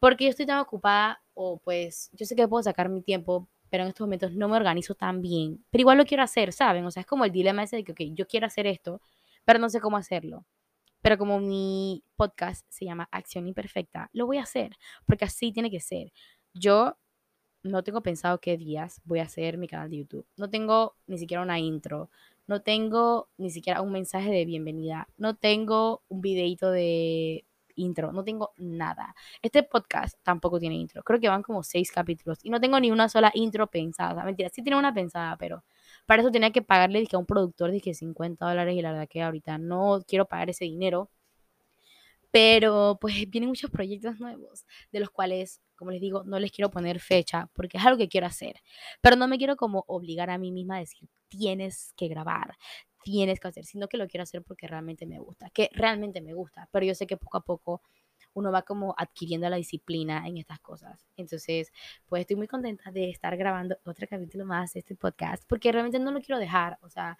porque 0.00 0.24
yo 0.24 0.30
estoy 0.30 0.46
tan 0.46 0.58
ocupada 0.58 1.22
o 1.34 1.58
pues 1.58 2.10
yo 2.12 2.26
sé 2.26 2.36
que 2.36 2.48
puedo 2.48 2.62
sacar 2.62 2.88
mi 2.88 3.02
tiempo 3.02 3.48
pero 3.70 3.84
en 3.84 3.88
estos 3.90 4.06
momentos 4.06 4.32
no 4.32 4.48
me 4.48 4.56
organizo 4.56 4.94
tan 4.94 5.22
bien. 5.22 5.64
Pero 5.70 5.82
igual 5.82 5.98
lo 5.98 6.04
quiero 6.04 6.22
hacer, 6.22 6.52
¿saben? 6.52 6.84
O 6.84 6.90
sea, 6.90 7.02
es 7.02 7.06
como 7.06 7.24
el 7.24 7.32
dilema 7.32 7.62
ese 7.62 7.76
de 7.76 7.84
que, 7.84 7.92
ok, 7.92 8.00
yo 8.14 8.26
quiero 8.26 8.46
hacer 8.46 8.66
esto, 8.66 9.00
pero 9.44 9.58
no 9.58 9.68
sé 9.68 9.80
cómo 9.80 9.96
hacerlo. 9.96 10.44
Pero 11.02 11.18
como 11.18 11.38
mi 11.40 12.02
podcast 12.16 12.66
se 12.68 12.84
llama 12.84 13.08
Acción 13.12 13.46
Imperfecta, 13.46 14.10
lo 14.12 14.26
voy 14.26 14.38
a 14.38 14.42
hacer, 14.42 14.76
porque 15.06 15.24
así 15.24 15.52
tiene 15.52 15.70
que 15.70 15.80
ser. 15.80 16.12
Yo 16.54 16.96
no 17.62 17.82
tengo 17.82 18.02
pensado 18.02 18.40
qué 18.40 18.56
días 18.56 19.00
voy 19.04 19.20
a 19.20 19.24
hacer 19.24 19.58
mi 19.58 19.68
canal 19.68 19.90
de 19.90 19.98
YouTube. 19.98 20.26
No 20.36 20.50
tengo 20.50 20.96
ni 21.06 21.18
siquiera 21.18 21.42
una 21.42 21.58
intro. 21.58 22.10
No 22.46 22.62
tengo 22.62 23.28
ni 23.36 23.50
siquiera 23.50 23.82
un 23.82 23.92
mensaje 23.92 24.30
de 24.30 24.44
bienvenida. 24.44 25.08
No 25.18 25.36
tengo 25.36 26.02
un 26.08 26.20
videito 26.22 26.70
de 26.70 27.44
intro. 27.78 28.12
No 28.12 28.24
tengo 28.24 28.52
nada. 28.58 29.14
Este 29.42 29.62
podcast 29.62 30.18
tampoco 30.22 30.58
tiene 30.58 30.76
intro. 30.76 31.02
Creo 31.02 31.20
que 31.20 31.28
van 31.28 31.42
como 31.42 31.62
seis 31.62 31.90
capítulos. 31.90 32.38
Y 32.42 32.50
no 32.50 32.60
tengo 32.60 32.78
ni 32.80 32.90
una 32.90 33.08
sola 33.08 33.30
intro 33.34 33.66
pensada. 33.68 34.24
mentira, 34.24 34.50
sí 34.50 34.62
tiene 34.62 34.78
una 34.78 34.92
pensada, 34.92 35.36
pero 35.38 35.64
para 36.06 36.22
eso 36.22 36.30
tenía 36.30 36.50
que 36.50 36.62
pagarle 36.62 37.06
a 37.12 37.18
un 37.18 37.26
productor 37.26 37.70
de 37.72 37.80
50 37.94 38.46
dólares. 38.46 38.76
Y 38.76 38.82
la 38.82 38.92
verdad 38.92 39.08
que 39.08 39.22
ahorita 39.22 39.58
no 39.58 40.00
quiero 40.06 40.26
pagar 40.26 40.50
ese 40.50 40.64
dinero. 40.64 41.10
Pero 42.30 42.98
pues 43.00 43.14
vienen 43.30 43.48
muchos 43.48 43.70
proyectos 43.70 44.20
nuevos, 44.20 44.66
de 44.92 45.00
los 45.00 45.10
cuales, 45.10 45.62
como 45.76 45.90
les 45.90 46.00
digo, 46.00 46.24
no 46.24 46.38
les 46.38 46.52
quiero 46.52 46.70
poner 46.70 47.00
fecha 47.00 47.48
porque 47.54 47.78
es 47.78 47.86
algo 47.86 47.98
que 47.98 48.08
quiero 48.08 48.26
hacer. 48.26 48.56
Pero 49.00 49.16
no 49.16 49.28
me 49.28 49.38
quiero 49.38 49.56
como 49.56 49.84
obligar 49.88 50.28
a 50.28 50.36
mí 50.36 50.52
misma 50.52 50.76
a 50.76 50.80
decir, 50.80 51.08
tienes 51.28 51.92
que 51.96 52.08
grabar, 52.08 52.56
tienes 53.02 53.40
que 53.40 53.48
hacer, 53.48 53.64
sino 53.64 53.88
que 53.88 53.96
lo 53.96 54.06
quiero 54.08 54.22
hacer 54.22 54.42
porque 54.42 54.66
realmente 54.66 55.06
me 55.06 55.18
gusta, 55.18 55.50
que 55.50 55.70
realmente 55.72 56.20
me 56.20 56.34
gusta. 56.34 56.68
Pero 56.72 56.86
yo 56.86 56.94
sé 56.94 57.06
que 57.06 57.16
poco 57.16 57.38
a 57.38 57.44
poco 57.44 57.82
uno 58.34 58.52
va 58.52 58.62
como 58.62 58.94
adquiriendo 58.96 59.48
la 59.48 59.56
disciplina 59.56 60.26
en 60.26 60.38
estas 60.38 60.60
cosas. 60.60 61.06
Entonces, 61.16 61.72
pues 62.06 62.20
estoy 62.20 62.36
muy 62.36 62.46
contenta 62.46 62.90
de 62.90 63.10
estar 63.10 63.36
grabando 63.36 63.78
otro 63.84 64.06
capítulo 64.08 64.44
más 64.44 64.72
de 64.74 64.80
este 64.80 64.94
podcast 64.94 65.44
porque 65.48 65.72
realmente 65.72 65.98
no 65.98 66.12
lo 66.12 66.20
quiero 66.20 66.38
dejar. 66.38 66.78
O 66.82 66.90
sea, 66.90 67.18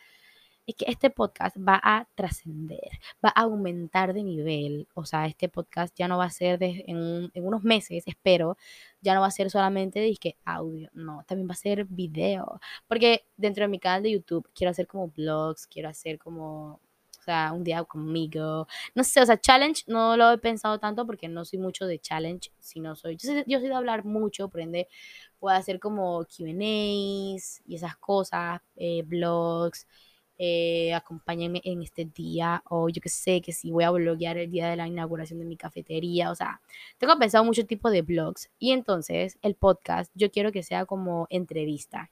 es 0.68 0.74
que 0.76 0.84
este 0.86 1.08
podcast 1.08 1.56
va 1.56 1.80
a 1.82 2.06
trascender, 2.14 2.90
va 3.24 3.32
a 3.34 3.42
aumentar 3.42 4.12
de 4.12 4.22
nivel. 4.22 4.86
O 4.92 5.06
sea, 5.06 5.26
este 5.26 5.48
podcast 5.48 5.96
ya 5.96 6.08
no 6.08 6.18
va 6.18 6.26
a 6.26 6.30
ser 6.30 6.58
de, 6.58 6.84
en, 6.86 7.30
unos 7.34 7.64
meses, 7.64 8.04
espero, 8.06 8.58
ya 9.00 9.14
no 9.14 9.22
va 9.22 9.28
a 9.28 9.30
ser 9.30 9.50
solamente 9.50 9.98
de 9.98 10.36
audio, 10.44 10.90
no, 10.92 11.24
también 11.26 11.48
va 11.48 11.52
a 11.52 11.56
ser 11.56 11.86
video. 11.86 12.60
Porque 12.86 13.24
dentro 13.38 13.64
de 13.64 13.68
mi 13.68 13.78
canal 13.78 14.02
de 14.02 14.12
YouTube 14.12 14.46
quiero 14.54 14.70
hacer 14.70 14.86
como 14.86 15.08
vlogs, 15.08 15.66
quiero 15.66 15.88
hacer 15.88 16.18
como 16.18 16.80
un 17.52 17.64
día 17.64 17.84
conmigo. 17.84 18.66
No 18.94 19.04
sé, 19.04 19.20
o 19.20 19.26
sea, 19.26 19.38
challenge 19.38 19.84
no 19.86 20.16
lo 20.16 20.32
he 20.32 20.38
pensado 20.38 20.78
tanto 20.78 21.06
porque 21.06 21.28
no 21.28 21.44
soy 21.44 21.58
mucho 21.58 21.86
de 21.86 21.98
challenge, 21.98 22.52
sino 22.58 22.96
soy, 22.96 23.16
yo 23.16 23.30
soy, 23.30 23.44
yo 23.46 23.58
soy 23.58 23.68
de 23.68 23.74
hablar 23.74 24.04
mucho, 24.04 24.48
por 24.48 24.60
ende, 24.60 24.88
puedo 25.38 25.56
hacer 25.56 25.78
como 25.78 26.24
QAs 26.24 27.62
y 27.66 27.74
esas 27.74 27.96
cosas, 27.96 28.60
eh, 28.76 29.02
vlogs 29.06 29.86
eh, 30.38 30.94
acompáñenme 30.94 31.60
en 31.64 31.82
este 31.82 32.04
día, 32.04 32.62
o 32.68 32.88
yo 32.88 33.00
que 33.00 33.08
sé, 33.08 33.42
que 33.42 33.52
si 33.52 33.70
voy 33.70 33.84
a 33.84 33.90
bloguear 33.90 34.38
el 34.38 34.50
día 34.50 34.68
de 34.70 34.76
la 34.76 34.86
inauguración 34.88 35.38
de 35.40 35.44
mi 35.44 35.56
cafetería, 35.56 36.30
o 36.30 36.34
sea, 36.34 36.60
tengo 36.98 37.18
pensado 37.18 37.44
mucho 37.44 37.66
tipo 37.66 37.90
de 37.90 38.02
blogs, 38.02 38.50
y 38.58 38.72
entonces 38.72 39.38
el 39.42 39.54
podcast 39.54 40.10
yo 40.14 40.30
quiero 40.30 40.52
que 40.52 40.62
sea 40.62 40.86
como 40.86 41.26
entrevista. 41.30 42.10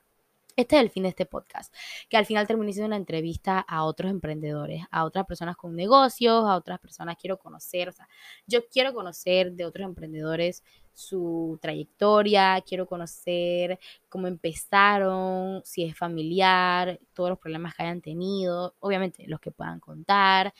Este 0.56 0.76
es 0.76 0.82
el 0.82 0.90
fin 0.90 1.02
de 1.02 1.10
este 1.10 1.26
podcast, 1.26 1.70
que 2.08 2.16
al 2.16 2.24
final 2.24 2.46
termine 2.46 2.72
siendo 2.72 2.86
una 2.86 2.96
entrevista 2.96 3.60
a 3.60 3.84
otros 3.84 4.10
emprendedores, 4.10 4.84
a 4.90 5.04
otras 5.04 5.26
personas 5.26 5.54
con 5.54 5.76
negocios, 5.76 6.46
a 6.46 6.56
otras 6.56 6.80
personas 6.80 7.16
quiero 7.20 7.38
conocer, 7.38 7.90
o 7.90 7.92
sea, 7.92 8.08
yo 8.46 8.66
quiero 8.66 8.94
conocer 8.94 9.52
de 9.52 9.66
otros 9.66 9.86
emprendedores 9.86 10.64
su 10.94 11.58
trayectoria, 11.60 12.58
quiero 12.66 12.86
conocer 12.86 13.78
cómo 14.08 14.28
empezaron, 14.28 15.60
si 15.62 15.84
es 15.84 15.94
familiar, 15.94 16.98
todos 17.12 17.28
los 17.28 17.38
problemas 17.38 17.74
que 17.74 17.82
hayan 17.82 18.00
tenido, 18.00 18.74
obviamente 18.80 19.24
los 19.26 19.40
que 19.40 19.50
puedan 19.50 19.78
contar, 19.78 20.54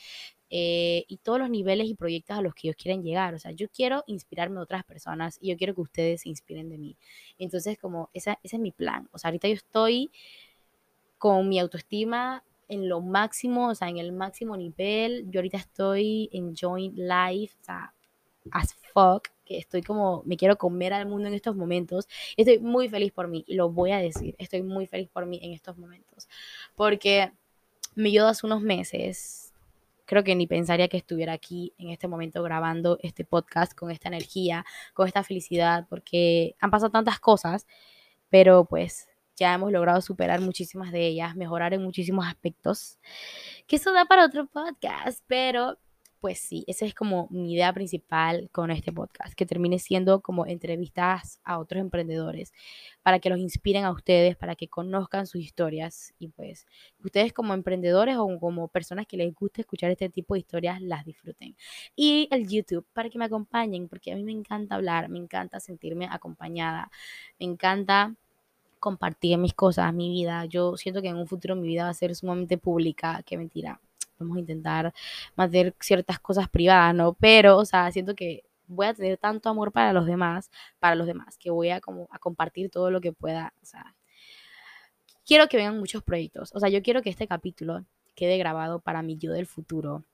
eh, 0.50 1.04
y 1.08 1.18
todos 1.18 1.38
los 1.38 1.50
niveles 1.50 1.88
y 1.88 1.94
proyectos 1.94 2.38
a 2.38 2.42
los 2.42 2.54
que 2.54 2.68
ellos 2.68 2.76
quieren 2.76 3.02
llegar. 3.02 3.34
O 3.34 3.38
sea, 3.38 3.50
yo 3.52 3.68
quiero 3.68 4.04
inspirarme 4.06 4.56
de 4.56 4.62
otras 4.62 4.84
personas 4.84 5.38
y 5.40 5.50
yo 5.50 5.56
quiero 5.56 5.74
que 5.74 5.80
ustedes 5.80 6.22
se 6.22 6.28
inspiren 6.28 6.68
de 6.68 6.78
mí. 6.78 6.96
Entonces, 7.38 7.78
como 7.78 8.10
esa, 8.12 8.38
ese 8.42 8.56
es 8.56 8.62
mi 8.62 8.72
plan. 8.72 9.08
O 9.12 9.18
sea, 9.18 9.28
ahorita 9.28 9.48
yo 9.48 9.54
estoy 9.54 10.10
con 11.18 11.48
mi 11.48 11.58
autoestima 11.58 12.44
en 12.68 12.88
lo 12.88 13.00
máximo, 13.00 13.68
o 13.70 13.74
sea, 13.74 13.88
en 13.88 13.98
el 13.98 14.12
máximo 14.12 14.56
nivel. 14.56 15.26
Yo 15.30 15.40
ahorita 15.40 15.58
estoy 15.58 16.28
en 16.32 16.54
joint 16.56 16.96
life, 16.96 17.54
o 17.60 17.64
sea, 17.64 17.94
as 18.50 18.74
fuck, 18.92 19.28
que 19.44 19.58
estoy 19.58 19.82
como, 19.82 20.22
me 20.24 20.36
quiero 20.36 20.56
comer 20.56 20.92
al 20.92 21.06
mundo 21.06 21.28
en 21.28 21.34
estos 21.34 21.56
momentos. 21.56 22.08
Estoy 22.36 22.58
muy 22.58 22.88
feliz 22.88 23.12
por 23.12 23.28
mí 23.28 23.44
y 23.46 23.54
lo 23.54 23.70
voy 23.70 23.92
a 23.92 23.98
decir, 23.98 24.34
estoy 24.38 24.62
muy 24.62 24.86
feliz 24.86 25.08
por 25.08 25.26
mí 25.26 25.38
en 25.42 25.52
estos 25.52 25.76
momentos. 25.78 26.28
Porque 26.74 27.32
me 27.94 28.12
yo 28.12 28.26
hace 28.26 28.46
unos 28.46 28.62
meses 28.62 29.45
creo 30.06 30.24
que 30.24 30.34
ni 30.34 30.46
pensaría 30.46 30.88
que 30.88 30.96
estuviera 30.96 31.32
aquí 31.32 31.74
en 31.78 31.90
este 31.90 32.08
momento 32.08 32.42
grabando 32.42 32.98
este 33.02 33.24
podcast 33.24 33.74
con 33.74 33.90
esta 33.90 34.08
energía, 34.08 34.64
con 34.94 35.06
esta 35.06 35.22
felicidad, 35.22 35.86
porque 35.90 36.56
han 36.60 36.70
pasado 36.70 36.90
tantas 36.90 37.20
cosas, 37.20 37.66
pero 38.30 38.64
pues 38.64 39.08
ya 39.36 39.52
hemos 39.52 39.70
logrado 39.70 40.00
superar 40.00 40.40
muchísimas 40.40 40.92
de 40.92 41.06
ellas, 41.06 41.36
mejorar 41.36 41.74
en 41.74 41.82
muchísimos 41.82 42.26
aspectos, 42.26 42.98
que 43.66 43.76
eso 43.76 43.92
da 43.92 44.06
para 44.06 44.24
otro 44.24 44.46
podcast, 44.46 45.22
pero 45.26 45.76
pues 46.26 46.40
sí, 46.40 46.64
esa 46.66 46.84
es 46.84 46.92
como 46.92 47.28
mi 47.30 47.52
idea 47.54 47.72
principal 47.72 48.50
con 48.50 48.72
este 48.72 48.90
podcast, 48.90 49.32
que 49.34 49.46
termine 49.46 49.78
siendo 49.78 50.22
como 50.22 50.44
entrevistas 50.44 51.40
a 51.44 51.60
otros 51.60 51.80
emprendedores, 51.80 52.52
para 53.04 53.20
que 53.20 53.30
los 53.30 53.38
inspiren 53.38 53.84
a 53.84 53.92
ustedes, 53.92 54.34
para 54.34 54.56
que 54.56 54.66
conozcan 54.66 55.28
sus 55.28 55.40
historias 55.40 56.14
y 56.18 56.26
pues 56.26 56.66
ustedes 57.04 57.32
como 57.32 57.54
emprendedores 57.54 58.16
o 58.16 58.40
como 58.40 58.66
personas 58.66 59.06
que 59.06 59.16
les 59.16 59.32
gusta 59.36 59.60
escuchar 59.60 59.92
este 59.92 60.08
tipo 60.08 60.34
de 60.34 60.40
historias 60.40 60.82
las 60.82 61.04
disfruten. 61.04 61.54
Y 61.94 62.26
el 62.32 62.48
YouTube, 62.48 62.84
para 62.92 63.08
que 63.08 63.18
me 63.18 63.26
acompañen, 63.26 63.86
porque 63.88 64.10
a 64.10 64.16
mí 64.16 64.24
me 64.24 64.32
encanta 64.32 64.74
hablar, 64.74 65.08
me 65.08 65.20
encanta 65.20 65.60
sentirme 65.60 66.08
acompañada, 66.10 66.90
me 67.38 67.46
encanta 67.46 68.16
compartir 68.80 69.38
mis 69.38 69.54
cosas, 69.54 69.94
mi 69.94 70.10
vida. 70.10 70.44
Yo 70.46 70.76
siento 70.76 71.02
que 71.02 71.08
en 71.08 71.18
un 71.18 71.28
futuro 71.28 71.54
mi 71.54 71.68
vida 71.68 71.84
va 71.84 71.90
a 71.90 71.94
ser 71.94 72.16
sumamente 72.16 72.58
pública, 72.58 73.22
que 73.24 73.38
mentira 73.38 73.80
vamos 74.18 74.36
a 74.36 74.40
intentar 74.40 74.92
mantener 75.36 75.74
ciertas 75.80 76.18
cosas 76.18 76.48
privadas, 76.48 76.94
¿no? 76.94 77.14
Pero, 77.14 77.58
o 77.58 77.64
sea, 77.64 77.90
siento 77.92 78.14
que 78.14 78.44
voy 78.68 78.86
a 78.86 78.94
tener 78.94 79.18
tanto 79.18 79.48
amor 79.48 79.72
para 79.72 79.92
los 79.92 80.06
demás, 80.06 80.50
para 80.78 80.94
los 80.94 81.06
demás, 81.06 81.36
que 81.38 81.50
voy 81.50 81.70
a 81.70 81.80
como 81.80 82.08
a 82.10 82.18
compartir 82.18 82.70
todo 82.70 82.90
lo 82.90 83.00
que 83.00 83.12
pueda, 83.12 83.52
o 83.62 83.66
sea, 83.66 83.94
quiero 85.24 85.48
que 85.48 85.56
vengan 85.56 85.78
muchos 85.78 86.02
proyectos, 86.02 86.50
o 86.54 86.60
sea, 86.60 86.68
yo 86.68 86.82
quiero 86.82 87.02
que 87.02 87.10
este 87.10 87.26
capítulo 87.26 87.84
quede 88.14 88.38
grabado 88.38 88.80
para 88.80 89.02
mi 89.02 89.16
yo 89.16 89.32
del 89.32 89.46
futuro, 89.46 90.04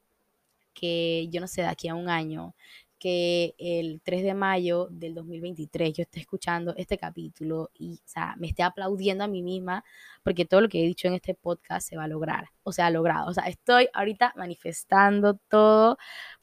que 0.75 1.29
yo 1.31 1.41
no 1.41 1.47
sé, 1.47 1.63
de 1.63 1.69
aquí 1.69 1.89
a 1.89 1.95
un 1.95 2.09
año, 2.09 2.55
que 3.03 3.57
el 3.59 4.01
3 4.05 4.23
de 4.23 4.33
mayo 4.33 4.87
del 4.93 5.17
2023 5.17 5.93
yo 5.93 6.03
esté 6.03 6.21
escuchando 6.21 6.73
este 6.77 6.97
capítulo 6.97 7.69
y, 7.75 7.95
o 7.95 8.09
sea, 8.09 8.37
me 8.39 8.47
esté 8.47 8.63
aplaudiendo 8.63 9.25
a 9.25 9.27
mí 9.27 9.43
misma 9.43 9.83
porque 10.23 10.45
todo 10.45 10.61
lo 10.61 10.69
que 10.69 10.81
he 10.81 10.87
dicho 10.87 11.09
en 11.09 11.15
este 11.15 11.35
podcast 11.35 11.89
se 11.89 11.97
va 11.97 12.05
a 12.05 12.09
lograr, 12.09 12.51
o 12.63 12.71
sea, 12.71 12.91
logrado. 12.91 13.29
O 13.29 13.35
sea, 13.35 13.49
estoy 13.49 13.89
ahorita 13.93 14.35
manifestando 14.37 15.35
todo 15.49 15.99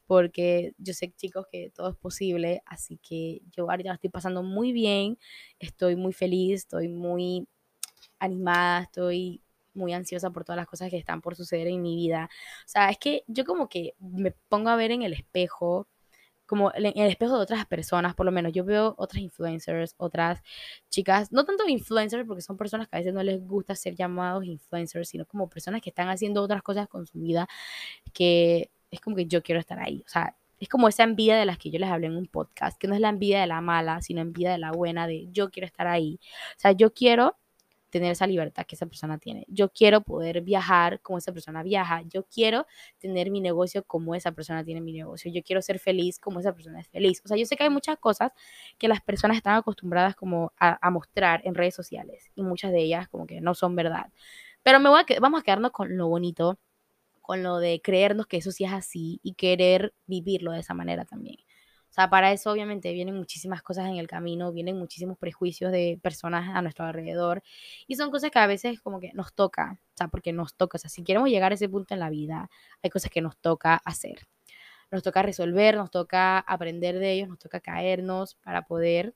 porque 0.06 0.74
yo 0.78 0.94
sé, 0.94 1.14
chicos, 1.16 1.46
que 1.50 1.72
todo 1.74 1.92
es 1.92 1.96
posible, 1.96 2.62
así 2.66 2.98
que 2.98 3.42
yo 3.56 3.72
ahorita 3.72 3.92
lo 3.92 3.96
estoy 3.96 4.10
pasando 4.10 4.44
muy 4.44 4.74
bien, 4.74 5.18
estoy 5.60 5.96
muy 5.96 6.12
feliz, 6.12 6.64
estoy 6.64 6.90
muy 6.90 7.48
animada, 8.20 8.82
estoy 8.82 9.42
muy 9.74 9.94
ansiosa 9.94 10.32
por 10.32 10.44
todas 10.44 10.58
las 10.58 10.68
cosas 10.68 10.90
que 10.90 10.98
están 10.98 11.22
por 11.22 11.38
suceder 11.38 11.68
en 11.68 11.82
mi 11.82 11.96
vida. 11.96 12.30
O 12.66 12.68
sea, 12.68 12.90
es 12.90 12.98
que 12.98 13.24
yo 13.28 13.46
como 13.46 13.70
que 13.70 13.94
me 14.00 14.32
pongo 14.50 14.70
a 14.70 14.76
ver 14.76 14.92
en 14.92 15.04
el 15.04 15.14
espejo 15.14 15.88
como 16.50 16.72
en 16.74 16.86
el 16.88 17.10
espejo 17.12 17.36
de 17.38 17.44
otras 17.44 17.66
personas, 17.68 18.16
por 18.16 18.26
lo 18.26 18.32
menos 18.32 18.52
yo 18.52 18.66
veo 18.66 18.96
otras 18.98 19.22
influencers, 19.22 19.94
otras 19.98 20.42
chicas, 20.90 21.32
no 21.32 21.46
tanto 21.46 21.68
influencers 21.68 22.26
porque 22.26 22.42
son 22.42 22.58
personas 22.58 22.88
que 22.88 22.96
a 22.98 23.00
veces 23.00 23.14
no 23.14 23.22
les 23.22 23.46
gusta 23.46 23.76
ser 23.76 23.96
llamados 23.96 24.44
influencers, 24.46 25.10
sino 25.10 25.26
como 25.26 25.48
personas 25.48 25.82
que 25.82 25.92
están 25.92 26.10
haciendo 26.10 26.42
otras 26.42 26.64
cosas 26.64 26.88
con 26.88 27.06
su 27.06 27.20
vida 27.20 27.48
que 28.14 28.72
es 28.92 29.00
como 29.02 29.16
que 29.16 29.28
yo 29.28 29.44
quiero 29.44 29.60
estar 29.62 29.80
ahí, 29.80 30.04
o 30.06 30.10
sea, 30.10 30.36
es 30.60 30.68
como 30.70 30.88
esa 30.90 31.04
envidia 31.04 31.38
de 31.38 31.46
las 31.46 31.58
que 31.58 31.70
yo 31.72 31.80
les 31.80 31.90
hablé 31.90 32.08
en 32.08 32.18
un 32.18 32.26
podcast, 32.26 32.78
que 32.80 32.88
no 32.88 32.96
es 32.96 33.02
la 33.02 33.10
envidia 33.10 33.42
de 33.42 33.48
la 33.48 33.62
mala, 33.62 34.02
sino 34.02 34.22
envidia 34.22 34.52
de 34.52 34.58
la 34.58 34.72
buena, 34.72 35.08
de 35.08 35.28
yo 35.32 35.50
quiero 35.52 35.68
estar 35.68 35.88
ahí. 35.88 36.20
O 36.58 36.60
sea, 36.60 36.74
yo 36.74 36.94
quiero 36.94 37.38
tener 37.90 38.12
esa 38.12 38.28
libertad 38.28 38.66
que 38.66 38.76
esa 38.76 38.86
persona 38.86 39.18
tiene. 39.18 39.46
Yo 39.48 39.70
quiero 39.70 40.02
poder 40.02 40.42
viajar 40.42 41.02
como 41.02 41.18
esa 41.18 41.32
persona 41.32 41.64
viaja. 41.64 42.02
Yo 42.04 42.24
quiero 42.24 42.66
tener 42.98 43.32
mi 43.32 43.42
negocio 43.42 43.84
como 43.84 44.16
esa 44.16 44.32
persona 44.32 44.64
tiene 44.64 44.82
mi 44.82 44.94
negocio. 44.94 45.32
Yo 45.32 45.42
quiero 45.44 45.62
ser 45.62 45.80
feliz 45.80 46.20
como 46.20 46.40
esa 46.40 46.54
persona 46.54 46.80
es 46.80 46.88
feliz. 46.88 47.22
O 47.26 47.28
sea, 47.28 47.38
yo 47.38 47.46
sé 47.46 47.56
que 47.56 47.64
hay 47.64 47.70
muchas 47.70 47.98
cosas 47.98 48.32
que 48.78 48.88
las 48.88 49.02
personas 49.02 49.38
están 49.38 49.56
acostumbradas 49.56 50.16
como 50.16 50.54
a, 50.58 50.90
mostrar 50.90 51.42
en 51.44 51.56
redes 51.56 51.76
sociales 51.76 52.32
y 52.36 52.44
muchas 52.44 52.72
de 52.72 52.82
ellas 52.82 53.08
como 53.10 53.28
que 53.28 53.42
no 53.42 53.54
son 53.54 53.76
verdad. 53.76 54.12
Pero 54.64 54.80
me 54.80 54.90
voy 54.90 55.02
a, 55.02 55.20
vamos 55.20 55.42
a 55.42 55.44
quedarnos 55.44 55.72
con 55.72 55.98
lo 55.98 56.08
bonito, 56.08 56.60
con 57.22 57.44
lo 57.44 57.58
de 57.60 57.82
creernos 57.82 58.28
que 58.28 58.38
eso 58.38 58.52
sí 58.52 58.66
es 58.66 58.74
así 58.74 59.20
y 59.24 59.34
querer 59.34 59.94
vivirlo 60.08 60.52
de 60.52 60.60
esa 60.60 60.74
manera 60.74 61.06
también 61.06 61.38
para 62.08 62.32
eso 62.32 62.52
obviamente 62.52 62.94
vienen 62.94 63.16
muchísimas 63.16 63.64
cosas 63.64 63.88
en 63.88 63.98
el 63.98 64.08
camino, 64.08 64.54
vienen 64.54 64.78
muchísimos 64.78 65.18
prejuicios 65.18 65.72
de 65.72 66.00
personas 66.02 66.56
a 66.56 66.62
nuestro 66.62 66.86
alrededor 66.86 67.42
y 67.88 67.96
son 67.96 68.12
cosas 68.12 68.30
que 68.30 68.38
a 68.38 68.46
veces 68.48 68.80
como 68.80 69.00
que 69.00 69.12
nos 69.14 69.34
toca, 69.34 69.80
o 69.94 69.98
sea, 69.98 70.08
porque 70.08 70.32
nos 70.32 70.54
toca, 70.56 70.78
o 70.78 70.80
sea, 70.80 70.90
si 70.90 71.04
queremos 71.04 71.30
llegar 71.30 71.52
a 71.52 71.56
ese 71.56 71.68
punto 71.68 71.96
en 71.96 72.00
la 72.00 72.10
vida, 72.10 72.50
hay 72.84 72.90
cosas 72.90 73.10
que 73.12 73.22
nos 73.22 73.38
toca 73.38 73.82
hacer. 73.84 74.28
Nos 74.92 75.04
toca 75.04 75.22
resolver, 75.24 75.76
nos 75.76 75.92
toca 75.92 76.40
aprender 76.40 77.00
de 77.00 77.14
ellos, 77.14 77.30
nos 77.30 77.40
toca 77.40 77.60
caernos 77.60 78.36
para 78.44 78.64
poder 78.64 79.14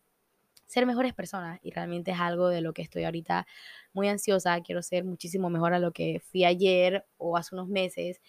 ser 0.66 0.86
mejores 0.86 1.14
personas 1.14 1.60
y 1.64 1.72
realmente 1.72 2.12
es 2.12 2.20
algo 2.20 2.50
de 2.50 2.62
lo 2.62 2.74
que 2.74 2.82
estoy 2.82 3.04
ahorita 3.04 3.46
muy 3.94 4.10
ansiosa, 4.10 4.60
quiero 4.62 4.82
ser 4.82 5.04
muchísimo 5.04 5.50
mejor 5.50 5.74
a 5.74 5.80
lo 5.80 5.92
que 5.92 6.20
fui 6.32 6.46
ayer 6.46 7.06
o 7.18 7.38
hace 7.38 7.56
unos 7.56 7.68
meses. 7.68 8.22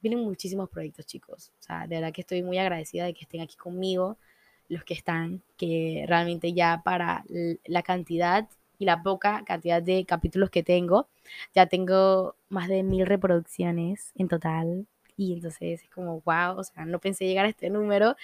Vienen 0.00 0.20
muchísimos 0.20 0.68
proyectos, 0.68 1.06
chicos. 1.06 1.52
O 1.60 1.62
sea, 1.62 1.86
de 1.86 1.96
verdad 1.96 2.12
que 2.12 2.22
estoy 2.22 2.42
muy 2.42 2.58
agradecida 2.58 3.04
de 3.04 3.14
que 3.14 3.22
estén 3.22 3.40
aquí 3.40 3.56
conmigo, 3.56 4.18
los 4.68 4.84
que 4.84 4.94
están, 4.94 5.42
que 5.56 6.04
realmente 6.08 6.52
ya 6.52 6.82
para 6.84 7.24
la 7.64 7.82
cantidad 7.82 8.48
y 8.78 8.84
la 8.84 9.02
poca 9.02 9.42
cantidad 9.44 9.82
de 9.82 10.04
capítulos 10.04 10.50
que 10.50 10.62
tengo, 10.62 11.08
ya 11.54 11.66
tengo 11.66 12.36
más 12.48 12.68
de 12.68 12.82
mil 12.82 13.06
reproducciones 13.06 14.12
en 14.16 14.28
total. 14.28 14.86
Y 15.16 15.32
entonces 15.32 15.82
es 15.82 15.90
como, 15.90 16.20
wow, 16.22 16.58
o 16.58 16.64
sea, 16.64 16.84
no 16.84 16.98
pensé 16.98 17.26
llegar 17.26 17.46
a 17.46 17.48
este 17.48 17.70
número. 17.70 18.16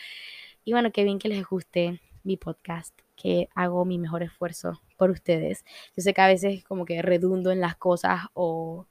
Y 0.64 0.72
bueno, 0.72 0.92
qué 0.92 1.04
bien 1.04 1.18
que 1.18 1.28
les 1.28 1.44
guste 1.46 2.00
mi 2.22 2.36
podcast, 2.36 2.96
que 3.16 3.48
hago 3.54 3.84
mi 3.84 3.98
mejor 3.98 4.22
esfuerzo 4.22 4.80
por 4.96 5.10
ustedes. 5.10 5.64
Yo 5.96 6.02
sé 6.02 6.14
que 6.14 6.20
a 6.20 6.26
veces 6.26 6.64
como 6.64 6.84
que 6.84 7.02
redundo 7.02 7.50
en 7.50 7.60
las 7.60 7.76
cosas 7.76 8.26
o, 8.34 8.86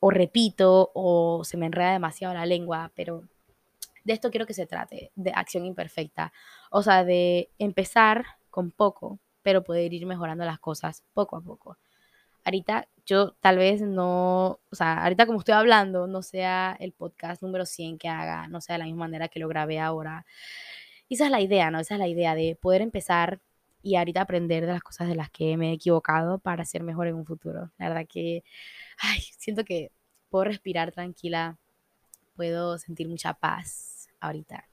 o 0.00 0.10
repito 0.10 0.90
o 0.94 1.44
se 1.44 1.56
me 1.56 1.66
enreda 1.66 1.92
demasiado 1.92 2.34
la 2.34 2.46
lengua, 2.46 2.90
pero 2.94 3.24
de 4.04 4.14
esto 4.14 4.30
quiero 4.30 4.46
que 4.46 4.54
se 4.54 4.66
trate, 4.66 5.12
de 5.14 5.30
acción 5.32 5.64
imperfecta. 5.66 6.32
O 6.70 6.82
sea, 6.82 7.04
de 7.04 7.50
empezar 7.58 8.24
con 8.50 8.70
poco, 8.70 9.18
pero 9.42 9.62
poder 9.62 9.92
ir 9.92 10.06
mejorando 10.06 10.44
las 10.44 10.58
cosas 10.58 11.04
poco 11.12 11.36
a 11.36 11.42
poco. 11.42 11.76
Ahorita 12.44 12.88
yo 13.04 13.32
tal 13.40 13.58
vez 13.58 13.82
no, 13.82 14.60
o 14.70 14.74
sea, 14.74 15.02
ahorita 15.02 15.26
como 15.26 15.40
estoy 15.40 15.54
hablando, 15.54 16.06
no 16.06 16.22
sea 16.22 16.76
el 16.80 16.92
podcast 16.92 17.42
número 17.42 17.66
100 17.66 17.98
que 17.98 18.08
haga, 18.08 18.48
no 18.48 18.60
sea 18.60 18.74
de 18.74 18.78
la 18.80 18.84
misma 18.86 19.00
manera 19.06 19.28
que 19.28 19.40
lo 19.40 19.48
grabé 19.48 19.78
ahora, 19.78 20.24
esa 21.10 21.24
es 21.24 21.30
la 21.30 21.40
idea, 21.40 21.70
¿no? 21.70 21.80
Esa 21.80 21.94
es 21.94 22.00
la 22.00 22.08
idea 22.08 22.34
de 22.34 22.56
poder 22.60 22.82
empezar 22.82 23.40
y 23.82 23.96
ahorita 23.96 24.22
aprender 24.22 24.66
de 24.66 24.72
las 24.72 24.82
cosas 24.82 25.08
de 25.08 25.14
las 25.14 25.30
que 25.30 25.56
me 25.56 25.70
he 25.70 25.72
equivocado 25.72 26.38
para 26.38 26.64
ser 26.64 26.82
mejor 26.82 27.06
en 27.06 27.14
un 27.14 27.26
futuro. 27.26 27.70
La 27.78 27.88
verdad 27.88 28.06
que, 28.08 28.44
ay, 28.98 29.20
siento 29.38 29.64
que 29.64 29.90
puedo 30.28 30.44
respirar 30.44 30.92
tranquila, 30.92 31.58
puedo 32.36 32.78
sentir 32.78 33.08
mucha 33.08 33.34
paz 33.34 34.08
ahorita, 34.20 34.68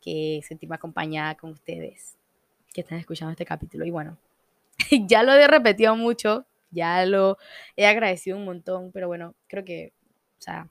que 0.00 0.40
sentirme 0.46 0.76
acompañada 0.76 1.34
con 1.36 1.50
ustedes 1.50 2.16
que 2.72 2.82
están 2.82 2.98
escuchando 2.98 3.32
este 3.32 3.46
capítulo. 3.46 3.84
Y 3.84 3.90
bueno, 3.90 4.18
ya 5.06 5.22
lo 5.22 5.32
he 5.32 5.46
repetido 5.48 5.96
mucho, 5.96 6.46
ya 6.70 7.04
lo 7.06 7.38
he 7.76 7.86
agradecido 7.86 8.36
un 8.36 8.44
montón, 8.44 8.92
pero 8.92 9.08
bueno, 9.08 9.34
creo 9.48 9.64
que, 9.64 9.92
o 10.38 10.42
sea, 10.42 10.68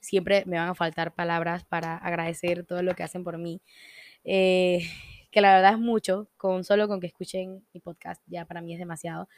siempre 0.00 0.44
me 0.46 0.58
van 0.58 0.68
a 0.68 0.74
faltar 0.74 1.14
palabras 1.14 1.64
para 1.64 1.96
agradecer 1.96 2.64
todo 2.64 2.82
lo 2.82 2.94
que 2.94 3.02
hacen 3.02 3.24
por 3.24 3.38
mí. 3.38 3.60
Eh, 4.24 4.80
que 5.30 5.40
la 5.40 5.54
verdad 5.54 5.74
es 5.74 5.78
mucho, 5.78 6.28
con 6.36 6.64
solo 6.64 6.88
con 6.88 7.00
que 7.00 7.06
escuchen 7.06 7.64
mi 7.72 7.80
podcast 7.80 8.22
ya 8.26 8.44
para 8.44 8.60
mí 8.60 8.72
es 8.72 8.78
demasiado. 8.78 9.28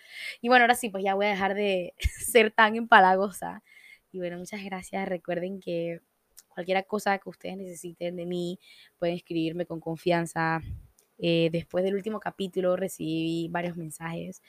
Y 0.41 0.49
bueno, 0.49 0.65
ahora 0.65 0.75
sí, 0.75 0.89
pues 0.89 1.05
ya 1.05 1.15
voy 1.15 1.27
a 1.27 1.31
dejar 1.31 1.55
de 1.55 1.95
ser 2.33 2.51
tan 2.53 2.77
empalagosa. 2.77 3.63
Y 4.13 4.19
bueno, 4.19 4.39
muchas 4.39 4.63
gracias. 4.65 5.09
Recuerden 5.09 5.61
que 5.61 6.01
cualquier 6.49 6.85
cosa 6.87 7.19
que 7.19 7.29
ustedes 7.29 7.57
necesiten 7.57 8.17
de 8.17 8.27
mí, 8.27 8.59
pueden 8.99 9.17
escribirme 9.17 9.67
con 9.67 9.81
confianza. 9.81 10.61
Eh, 11.19 11.51
después 11.53 11.85
del 11.85 11.95
último 11.95 12.19
capítulo 12.19 12.77
recibí 12.77 13.49
varios 13.51 13.77
mensajes 13.77 14.43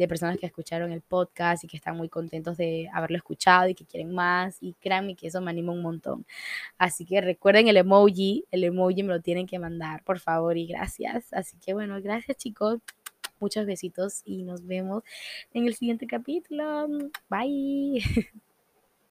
de 0.00 0.08
personas 0.08 0.38
que 0.38 0.46
escucharon 0.46 0.92
el 0.92 1.02
podcast 1.02 1.62
y 1.64 1.66
que 1.68 1.76
están 1.76 1.96
muy 1.96 2.08
contentos 2.08 2.56
de 2.56 2.88
haberlo 2.92 3.18
escuchado 3.18 3.68
y 3.68 3.74
que 3.74 3.84
quieren 3.84 4.14
más. 4.14 4.56
Y 4.60 4.74
créanme 4.80 5.14
que 5.14 5.28
eso 5.28 5.40
me 5.40 5.50
anima 5.50 5.72
un 5.72 5.82
montón. 5.82 6.26
Así 6.78 7.04
que 7.04 7.20
recuerden 7.20 7.68
el 7.68 7.76
emoji, 7.76 8.44
el 8.50 8.64
emoji 8.64 9.02
me 9.02 9.12
lo 9.12 9.20
tienen 9.20 9.46
que 9.46 9.58
mandar, 9.58 10.02
por 10.04 10.18
favor, 10.18 10.56
y 10.56 10.66
gracias. 10.66 11.32
Así 11.32 11.58
que 11.58 11.74
bueno, 11.74 12.00
gracias 12.02 12.36
chicos. 12.38 12.80
Muchos 13.40 13.66
besitos 13.66 14.22
y 14.24 14.42
nos 14.42 14.66
vemos 14.66 15.02
en 15.52 15.66
el 15.66 15.74
siguiente 15.74 16.06
capítulo. 16.06 16.88
Bye. 17.28 18.02